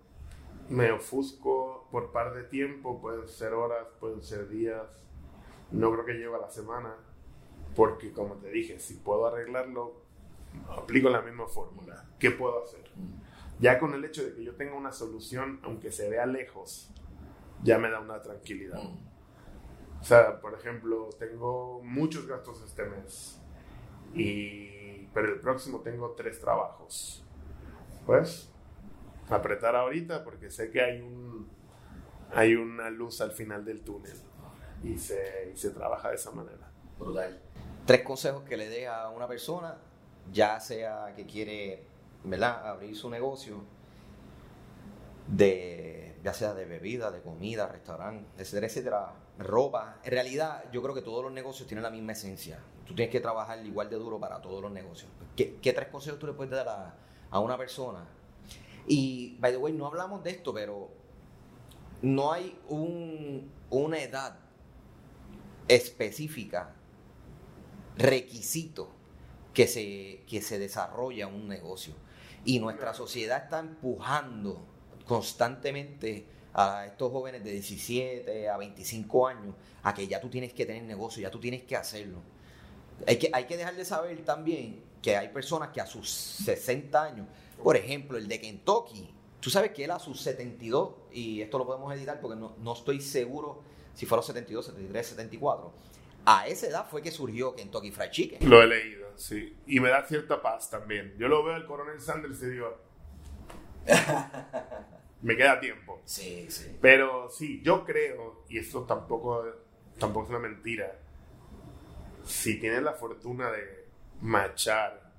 me 0.69 0.91
ofusco 0.91 1.87
por 1.91 2.11
par 2.11 2.33
de 2.33 2.43
tiempo, 2.43 3.01
pueden 3.01 3.27
ser 3.27 3.53
horas, 3.53 3.87
pueden 3.99 4.21
ser 4.21 4.47
días, 4.49 4.85
no 5.71 5.91
creo 5.91 6.05
que 6.05 6.13
lleve 6.13 6.35
a 6.35 6.39
la 6.39 6.49
semana, 6.49 6.95
porque 7.75 8.11
como 8.11 8.35
te 8.35 8.49
dije, 8.49 8.79
si 8.79 8.95
puedo 8.95 9.27
arreglarlo, 9.27 9.93
aplico 10.69 11.09
la 11.09 11.21
misma 11.21 11.47
fórmula. 11.47 12.05
¿Qué 12.19 12.31
puedo 12.31 12.63
hacer? 12.63 12.83
Ya 13.59 13.79
con 13.79 13.93
el 13.93 14.03
hecho 14.03 14.23
de 14.23 14.33
que 14.33 14.43
yo 14.43 14.55
tenga 14.55 14.75
una 14.75 14.91
solución, 14.91 15.59
aunque 15.63 15.91
se 15.91 16.09
vea 16.09 16.25
lejos, 16.25 16.89
ya 17.65 17.79
me 17.79 17.89
da 17.89 17.99
una 17.99 18.21
tranquilidad. 18.21 18.79
O 19.99 20.03
sea, 20.03 20.39
por 20.39 20.53
ejemplo, 20.53 21.09
tengo 21.17 21.81
muchos 21.83 22.27
gastos 22.27 22.61
este 22.61 22.85
mes, 22.85 23.41
y, 24.13 25.07
pero 25.13 25.33
el 25.33 25.39
próximo 25.41 25.81
tengo 25.81 26.11
tres 26.11 26.39
trabajos. 26.39 27.25
Pues, 28.05 28.51
apretar 29.29 29.75
ahorita 29.75 30.23
porque 30.23 30.51
sé 30.51 30.69
que 30.69 30.79
hay, 30.79 31.01
un, 31.01 31.49
hay 32.31 32.53
una 32.55 32.91
luz 32.91 33.19
al 33.21 33.31
final 33.31 33.65
del 33.65 33.81
túnel 33.81 34.17
y 34.83 34.99
se, 34.99 35.51
y 35.51 35.57
se 35.57 35.71
trabaja 35.71 36.09
de 36.09 36.15
esa 36.15 36.29
manera. 36.29 36.69
Brutal. 36.99 37.41
Tres 37.87 38.03
consejos 38.03 38.43
que 38.43 38.57
le 38.57 38.69
dé 38.69 38.87
a 38.87 39.09
una 39.09 39.27
persona, 39.27 39.75
ya 40.31 40.59
sea 40.59 41.13
que 41.15 41.25
quiere 41.25 41.83
¿verdad? 42.23 42.67
abrir 42.67 42.95
su 42.95 43.09
negocio, 43.09 43.63
de, 45.27 46.14
ya 46.25 46.33
sea 46.33 46.55
de 46.55 46.65
bebida, 46.65 47.11
de 47.11 47.21
comida, 47.21 47.67
restaurante, 47.67 48.25
etcétera, 48.41 48.65
etcétera, 48.65 49.13
ropa. 49.37 49.99
En 50.03 50.09
realidad, 50.09 50.63
yo 50.71 50.81
creo 50.81 50.95
que 50.95 51.03
todos 51.03 51.23
los 51.23 51.31
negocios 51.31 51.67
tienen 51.67 51.83
la 51.83 51.91
misma 51.91 52.13
esencia. 52.13 52.57
Tú 52.87 52.95
tienes 52.95 53.11
que 53.11 53.19
trabajar 53.19 53.63
igual 53.63 53.91
de 53.91 53.97
duro 53.97 54.19
para 54.19 54.41
todos 54.41 54.59
los 54.59 54.71
negocios. 54.71 55.07
¿Qué, 55.35 55.59
tres 55.61 55.87
consejos 55.89 56.19
tú 56.19 56.25
le 56.25 56.33
puedes 56.33 56.49
dar 56.49 56.95
a, 57.29 57.39
una 57.39 57.55
persona? 57.59 58.07
Y, 58.87 59.37
by 59.39 59.51
the 59.51 59.57
way, 59.57 59.71
no 59.71 59.85
hablamos 59.85 60.23
de 60.23 60.31
esto, 60.31 60.51
pero 60.51 60.89
no 62.01 62.33
hay 62.33 62.57
un, 62.69 63.51
una 63.69 64.01
edad 64.01 64.39
específica, 65.67 66.73
requisito 67.97 68.89
que 69.53 69.67
se, 69.67 70.23
que 70.27 70.41
se 70.41 70.57
desarrolla 70.57 71.27
un 71.27 71.47
negocio. 71.47 71.93
Y 72.45 72.57
nuestra 72.57 72.95
sociedad 72.95 73.43
está 73.43 73.59
empujando 73.59 74.73
constantemente 75.05 76.25
a 76.53 76.85
estos 76.85 77.11
jóvenes 77.11 77.43
de 77.43 77.51
17 77.51 78.49
a 78.49 78.57
25 78.57 79.27
años 79.27 79.55
a 79.83 79.93
que 79.93 80.07
ya 80.07 80.21
tú 80.21 80.29
tienes 80.29 80.53
que 80.53 80.65
tener 80.65 80.83
negocio, 80.83 81.21
ya 81.21 81.29
tú 81.29 81.39
tienes 81.39 81.63
que 81.63 81.75
hacerlo. 81.75 82.19
Hay 83.05 83.17
que, 83.17 83.29
hay 83.33 83.45
que 83.45 83.57
dejar 83.57 83.75
de 83.75 83.83
saber 83.83 84.23
también 84.23 84.81
que 85.01 85.17
hay 85.17 85.29
personas 85.29 85.69
que 85.69 85.81
a 85.81 85.85
sus 85.85 86.09
60 86.09 87.03
años, 87.03 87.27
por 87.61 87.75
ejemplo, 87.75 88.17
el 88.17 88.27
de 88.27 88.39
Kentucky, 88.39 89.13
tú 89.39 89.49
sabes 89.49 89.71
que 89.71 89.83
él 89.83 89.91
a 89.91 89.99
sus 89.99 90.21
72, 90.21 90.95
y 91.11 91.41
esto 91.41 91.57
lo 91.57 91.65
podemos 91.65 91.93
editar 91.93 92.19
porque 92.19 92.37
no, 92.37 92.55
no 92.57 92.73
estoy 92.73 93.01
seguro 93.01 93.61
si 93.93 94.05
fueron 94.05 94.25
72, 94.25 94.65
73, 94.65 95.07
74, 95.07 95.73
a 96.25 96.47
esa 96.47 96.67
edad 96.67 96.87
fue 96.89 97.01
que 97.01 97.11
surgió 97.11 97.53
Kentucky 97.53 97.91
Fried 97.91 98.09
Chicken. 98.09 98.49
Lo 98.49 98.63
he 98.63 98.67
leído, 98.67 99.09
sí. 99.15 99.55
Y 99.67 99.79
me 99.79 99.89
da 99.89 100.03
cierta 100.07 100.41
paz 100.41 100.69
también. 100.69 101.13
Yo 101.17 101.27
lo 101.27 101.43
veo 101.43 101.53
al 101.53 101.65
coronel 101.67 102.01
Sanders 102.01 102.41
y 102.41 102.47
digo, 102.47 102.77
me 105.25 105.35
queda 105.35 105.59
tiempo. 105.59 106.01
Sí, 106.05 106.45
sí. 106.49 106.77
Pero 106.79 107.31
sí, 107.31 107.59
yo 107.63 107.83
creo, 107.83 108.43
y 108.47 108.59
esto 108.59 108.83
tampoco, 108.83 109.43
tampoco 109.97 110.25
es 110.25 110.29
una 110.29 110.39
mentira, 110.39 110.99
si 112.23 112.59
tienes 112.59 112.83
la 112.83 112.93
fortuna 112.93 113.51
de 113.51 113.87
machar 114.21 115.11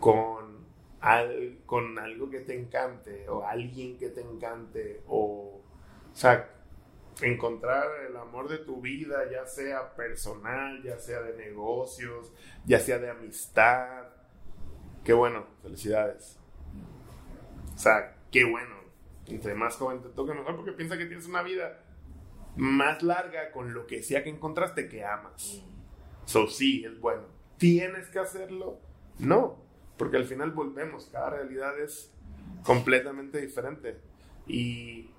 con, 0.00 0.66
al, 1.00 1.60
con 1.66 2.00
algo 2.00 2.28
que 2.30 2.40
te 2.40 2.58
encante, 2.58 3.28
o 3.28 3.46
alguien 3.46 3.96
que 3.96 4.08
te 4.08 4.22
encante, 4.22 5.02
o, 5.06 5.60
o 6.12 6.16
sea, 6.16 6.50
encontrar 7.22 7.86
el 8.08 8.16
amor 8.16 8.48
de 8.48 8.58
tu 8.58 8.80
vida, 8.80 9.30
ya 9.30 9.46
sea 9.46 9.94
personal, 9.94 10.82
ya 10.82 10.98
sea 10.98 11.20
de 11.22 11.36
negocios, 11.36 12.32
ya 12.64 12.80
sea 12.80 12.98
de 12.98 13.08
amistad. 13.08 14.08
Qué 15.04 15.12
bueno, 15.12 15.46
felicidades. 15.62 16.40
O 17.76 17.78
sea, 17.78 18.16
qué 18.32 18.44
bueno. 18.44 18.79
Entre 19.30 19.54
más 19.54 19.76
joven 19.76 20.02
te 20.02 20.08
toque, 20.08 20.34
mejor 20.34 20.56
porque 20.56 20.72
piensa 20.72 20.98
que 20.98 21.06
tienes 21.06 21.26
una 21.26 21.42
vida 21.42 21.80
más 22.56 23.02
larga 23.02 23.52
con 23.52 23.72
lo 23.72 23.86
que 23.86 24.02
sea 24.02 24.22
que 24.22 24.30
encontraste 24.30 24.88
que 24.88 25.04
amas. 25.04 25.62
So, 26.24 26.46
sí, 26.46 26.84
es 26.84 27.00
bueno. 27.00 27.22
¿Tienes 27.58 28.08
que 28.08 28.18
hacerlo? 28.18 28.78
No, 29.18 29.58
porque 29.96 30.16
al 30.16 30.24
final 30.24 30.52
volvemos. 30.52 31.06
Cada 31.12 31.30
realidad 31.30 31.78
es 31.78 32.12
completamente 32.64 33.40
diferente. 33.40 33.98
Y 34.46 35.10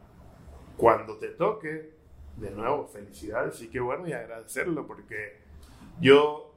cuando 0.77 1.17
te 1.17 1.29
toque, 1.29 1.93
de 2.37 2.51
nuevo, 2.51 2.87
felicidades 2.87 3.55
sí 3.55 3.69
que 3.69 3.79
bueno 3.79 4.07
y 4.07 4.13
agradecerlo 4.13 4.87
porque 4.87 5.39
yo 5.99 6.55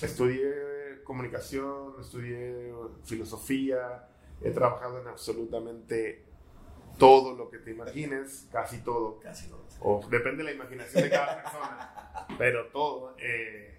estudié 0.00 1.02
comunicación, 1.04 1.94
estudié 2.00 2.72
filosofía, 3.04 4.08
he 4.40 4.50
trabajado 4.50 5.00
en 5.00 5.08
absolutamente 5.08 6.24
todo 6.98 7.34
lo 7.34 7.50
que 7.50 7.58
te 7.58 7.72
imagines, 7.72 8.48
casi 8.52 8.78
todo. 8.78 9.18
Casi 9.20 9.48
todo. 9.48 9.66
O 9.80 10.00
depende 10.08 10.44
de 10.44 10.50
la 10.50 10.52
imaginación 10.52 11.02
de 11.02 11.10
cada 11.10 11.42
persona, 11.42 12.26
pero 12.38 12.68
todo. 12.68 13.14
Eh, 13.18 13.78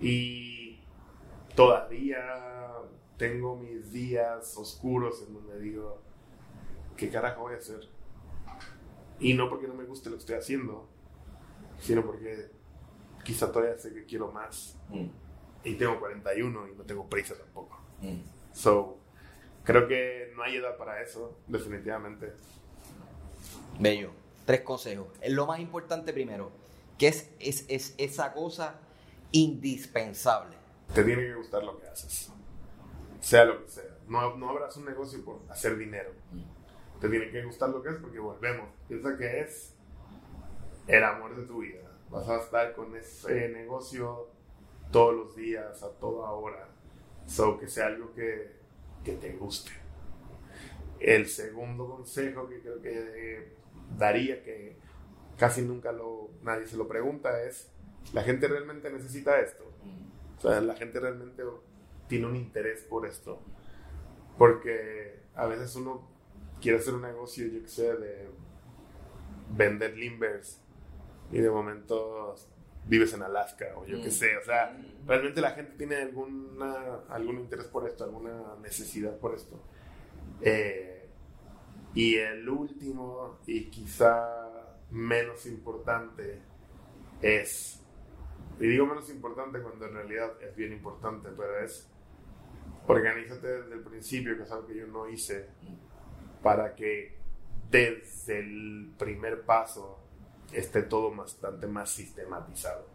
y 0.00 0.80
todavía 1.54 2.72
tengo 3.16 3.56
mis 3.56 3.92
días 3.92 4.56
oscuros 4.56 5.24
en 5.26 5.34
donde 5.34 5.60
digo, 5.60 6.00
¿qué 6.96 7.08
carajo 7.10 7.42
voy 7.42 7.54
a 7.54 7.58
hacer? 7.58 7.88
Y 9.20 9.34
no 9.34 9.48
porque 9.48 9.68
no 9.68 9.74
me 9.74 9.84
guste 9.84 10.10
lo 10.10 10.16
que 10.16 10.20
estoy 10.20 10.36
haciendo, 10.36 10.88
sino 11.78 12.04
porque 12.04 12.50
quizá 13.24 13.50
todavía 13.50 13.78
sé 13.78 13.92
que 13.92 14.04
quiero 14.04 14.30
más. 14.32 14.78
Mm. 14.90 15.06
Y 15.64 15.74
tengo 15.76 15.98
41 15.98 16.68
y 16.68 16.74
no 16.74 16.84
tengo 16.84 17.08
prisa 17.08 17.34
tampoco. 17.36 17.80
Mm. 18.00 18.20
So, 18.52 18.98
creo 19.62 19.88
que 19.88 20.23
no 20.34 20.42
hay 20.42 20.56
edad 20.56 20.76
para 20.76 21.02
eso, 21.02 21.38
definitivamente. 21.46 22.32
Bello. 23.78 24.10
Tres 24.44 24.60
consejos. 24.60 25.08
Lo 25.28 25.46
más 25.46 25.60
importante 25.60 26.12
primero, 26.12 26.50
que 26.98 27.08
es, 27.08 27.30
es, 27.40 27.64
es 27.68 27.94
esa 27.96 28.32
cosa 28.32 28.74
indispensable. 29.32 30.54
Te 30.92 31.02
tiene 31.02 31.22
que 31.22 31.34
gustar 31.34 31.64
lo 31.64 31.80
que 31.80 31.86
haces. 31.88 32.30
Sea 33.20 33.44
lo 33.46 33.64
que 33.64 33.70
sea. 33.70 33.84
No, 34.06 34.36
no 34.36 34.50
abras 34.50 34.76
un 34.76 34.84
negocio 34.84 35.24
por 35.24 35.40
hacer 35.48 35.78
dinero. 35.78 36.10
Te 37.00 37.08
tiene 37.08 37.30
que 37.30 37.42
gustar 37.42 37.70
lo 37.70 37.82
que 37.82 37.88
es 37.88 37.96
porque 37.96 38.18
volvemos. 38.18 38.68
Piensa 38.86 39.16
que 39.16 39.40
es 39.40 39.74
el 40.86 41.02
amor 41.02 41.34
de 41.36 41.46
tu 41.46 41.60
vida. 41.60 41.90
Vas 42.10 42.28
a 42.28 42.36
estar 42.36 42.74
con 42.74 42.94
ese 42.96 43.48
negocio 43.48 44.28
todos 44.92 45.14
los 45.14 45.34
días, 45.34 45.82
a 45.82 45.88
toda 45.88 46.30
hora. 46.30 46.68
So, 47.26 47.58
que 47.58 47.66
sea 47.66 47.86
algo 47.86 48.12
que, 48.14 48.52
que 49.02 49.12
te 49.14 49.32
guste. 49.32 49.72
El 51.00 51.26
segundo 51.26 51.88
consejo 51.88 52.48
que 52.48 52.60
creo 52.60 52.80
que 52.80 53.52
daría, 53.96 54.42
que 54.42 54.76
casi 55.36 55.62
nunca 55.62 55.92
lo, 55.92 56.30
nadie 56.42 56.66
se 56.66 56.76
lo 56.76 56.88
pregunta, 56.88 57.42
es, 57.42 57.70
¿la 58.12 58.22
gente 58.22 58.48
realmente 58.48 58.90
necesita 58.90 59.40
esto? 59.40 59.64
O 60.38 60.40
sea, 60.40 60.60
la 60.60 60.74
gente 60.74 61.00
realmente 61.00 61.42
tiene 62.08 62.26
un 62.26 62.36
interés 62.36 62.82
por 62.82 63.06
esto. 63.06 63.40
Porque 64.38 65.20
a 65.34 65.46
veces 65.46 65.74
uno 65.76 66.08
quiere 66.60 66.78
hacer 66.78 66.94
un 66.94 67.02
negocio, 67.02 67.46
yo 67.46 67.62
que 67.62 67.68
sé, 67.68 67.94
de 67.94 68.28
vender 69.50 69.96
limbers 69.96 70.60
y 71.30 71.38
de 71.38 71.50
momento 71.50 72.34
vives 72.86 73.12
en 73.14 73.22
Alaska 73.22 73.66
o 73.76 73.86
yo 73.86 74.00
que 74.02 74.10
sé, 74.10 74.36
o 74.36 74.44
sea, 74.44 74.76
realmente 75.06 75.40
la 75.40 75.52
gente 75.52 75.72
tiene 75.76 75.96
alguna, 75.96 77.00
algún 77.08 77.38
interés 77.38 77.66
por 77.66 77.88
esto, 77.88 78.04
alguna 78.04 78.56
necesidad 78.62 79.16
por 79.18 79.34
esto. 79.34 79.58
Eh, 80.46 81.08
y 81.94 82.16
el 82.16 82.46
último 82.46 83.38
y 83.46 83.70
quizá 83.70 84.76
menos 84.90 85.46
importante 85.46 86.42
es, 87.22 87.82
y 88.60 88.66
digo 88.66 88.84
menos 88.84 89.08
importante 89.08 89.62
cuando 89.62 89.86
en 89.86 89.94
realidad 89.94 90.32
es 90.42 90.54
bien 90.54 90.74
importante, 90.74 91.30
pero 91.34 91.58
es 91.60 91.90
organízate 92.86 93.46
desde 93.46 93.74
el 93.74 93.80
principio, 93.80 94.36
que 94.36 94.42
es 94.42 94.50
algo 94.50 94.66
que 94.66 94.76
yo 94.76 94.86
no 94.86 95.08
hice, 95.08 95.48
para 96.42 96.74
que 96.74 97.16
desde 97.70 98.40
el 98.40 98.92
primer 98.98 99.46
paso 99.46 99.98
esté 100.52 100.82
todo 100.82 101.14
bastante 101.16 101.66
más 101.66 101.88
sistematizado. 101.88 102.86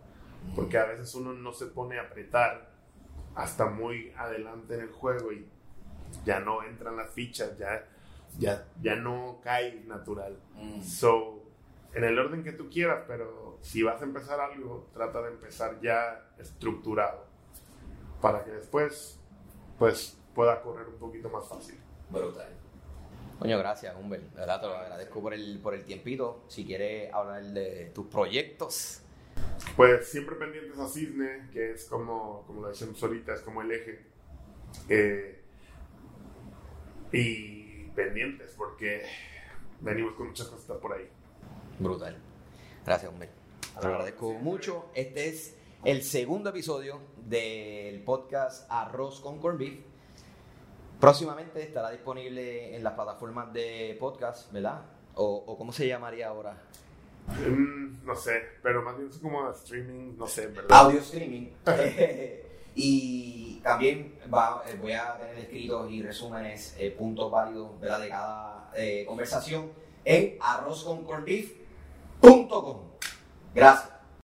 Porque 0.55 0.77
a 0.77 0.85
veces 0.85 1.15
uno 1.15 1.33
no 1.33 1.51
se 1.51 1.65
pone 1.65 1.97
a 1.97 2.03
apretar 2.03 2.69
hasta 3.33 3.65
muy 3.65 4.11
adelante 4.15 4.75
en 4.75 4.81
el 4.81 4.91
juego 4.91 5.31
y 5.31 5.49
ya 6.25 6.39
no 6.39 6.63
entran 6.63 6.95
las 6.97 7.09
fichas, 7.11 7.57
ya, 7.57 7.87
ya, 8.37 8.65
ya 8.81 8.95
no 8.95 9.39
cae 9.43 9.83
natural. 9.85 10.39
Mm. 10.55 10.81
So, 10.81 11.43
en 11.93 12.03
el 12.03 12.17
orden 12.17 12.43
que 12.43 12.51
tú 12.51 12.69
quieras, 12.69 13.03
pero 13.07 13.57
si 13.61 13.83
vas 13.83 14.01
a 14.01 14.05
empezar 14.05 14.39
algo, 14.39 14.87
trata 14.93 15.21
de 15.21 15.29
empezar 15.29 15.79
ya 15.81 16.29
estructurado 16.37 17.25
para 18.21 18.43
que 18.43 18.51
después 18.51 19.19
pues 19.77 20.17
pueda 20.35 20.61
correr 20.61 20.87
un 20.87 20.97
poquito 20.97 21.29
más 21.29 21.47
fácil. 21.47 21.79
Brutal. 22.09 22.49
Coño, 23.39 23.57
gracias, 23.57 23.95
Humbert. 23.95 24.23
De 24.33 24.39
verdad, 24.41 24.59
te 24.59 24.67
lo 24.67 24.75
agradezco 24.75 25.21
por 25.21 25.33
el, 25.33 25.59
por 25.59 25.73
el 25.73 25.85
tiempito. 25.85 26.43
Si 26.49 26.65
quieres 26.65 27.13
hablar 27.13 27.43
de 27.43 27.91
tus 27.95 28.07
proyectos. 28.07 29.01
Pues 29.77 30.07
siempre 30.09 30.35
pendientes 30.35 30.77
a 30.77 30.87
Cisne, 30.89 31.47
que 31.53 31.71
es 31.71 31.85
como, 31.85 32.43
como 32.45 32.61
lo 32.61 32.67
decíamos 32.67 33.01
ahorita, 33.01 33.33
es 33.33 33.41
como 33.41 33.61
el 33.61 33.71
eje. 33.71 34.05
Eh, 34.89 35.38
y 37.11 37.83
pendientes, 37.95 38.53
porque 38.57 39.03
venimos 39.81 40.13
con 40.13 40.27
muchas 40.27 40.47
cosas 40.47 40.77
por 40.77 40.93
ahí. 40.93 41.07
Brutal. 41.79 42.17
Gracias, 42.85 43.11
Humbert. 43.11 43.31
Te 43.79 43.87
lo 43.87 43.93
agradezco 43.93 44.33
mucho. 44.33 44.85
Este 44.93 45.29
es 45.29 45.55
el 45.83 46.03
segundo 46.03 46.49
episodio 46.49 46.99
del 47.25 48.01
podcast 48.03 48.69
Arroz 48.69 49.21
con 49.21 49.39
Corn 49.39 49.57
Beef. 49.57 49.79
Próximamente 50.99 51.63
estará 51.63 51.91
disponible 51.91 52.75
en 52.75 52.83
las 52.83 52.93
plataformas 52.93 53.53
de 53.53 53.95
podcast, 53.99 54.51
¿verdad? 54.51 54.81
O, 55.15 55.43
o 55.47 55.57
cómo 55.57 55.71
se 55.71 55.87
llamaría 55.87 56.27
ahora. 56.27 56.57
Mm, 57.27 58.05
no 58.05 58.15
sé, 58.15 58.41
pero 58.61 58.81
más 58.81 58.97
bien 58.97 59.09
es 59.09 59.17
como 59.17 59.49
streaming, 59.51 60.17
no 60.17 60.27
sé, 60.27 60.47
¿verdad? 60.47 60.77
Audio 60.77 60.99
streaming. 60.99 61.49
y 62.81 63.59
también 63.61 64.17
va- 64.33 64.63
eh, 64.67 64.77
voy 64.81 64.93
a 64.93 65.17
tener 65.17 65.37
escritos 65.37 65.91
y 65.91 66.01
resúmenes, 66.01 66.75
eh, 66.79 66.91
puntos 66.91 67.29
válidos 67.29 67.79
de 67.81 67.87
cada 68.09 68.71
eh, 68.75 69.03
conversación 69.05 69.69
en 70.05 70.37
arrozconcornbeef.com. 70.39 72.77
Gracias. 73.53 73.98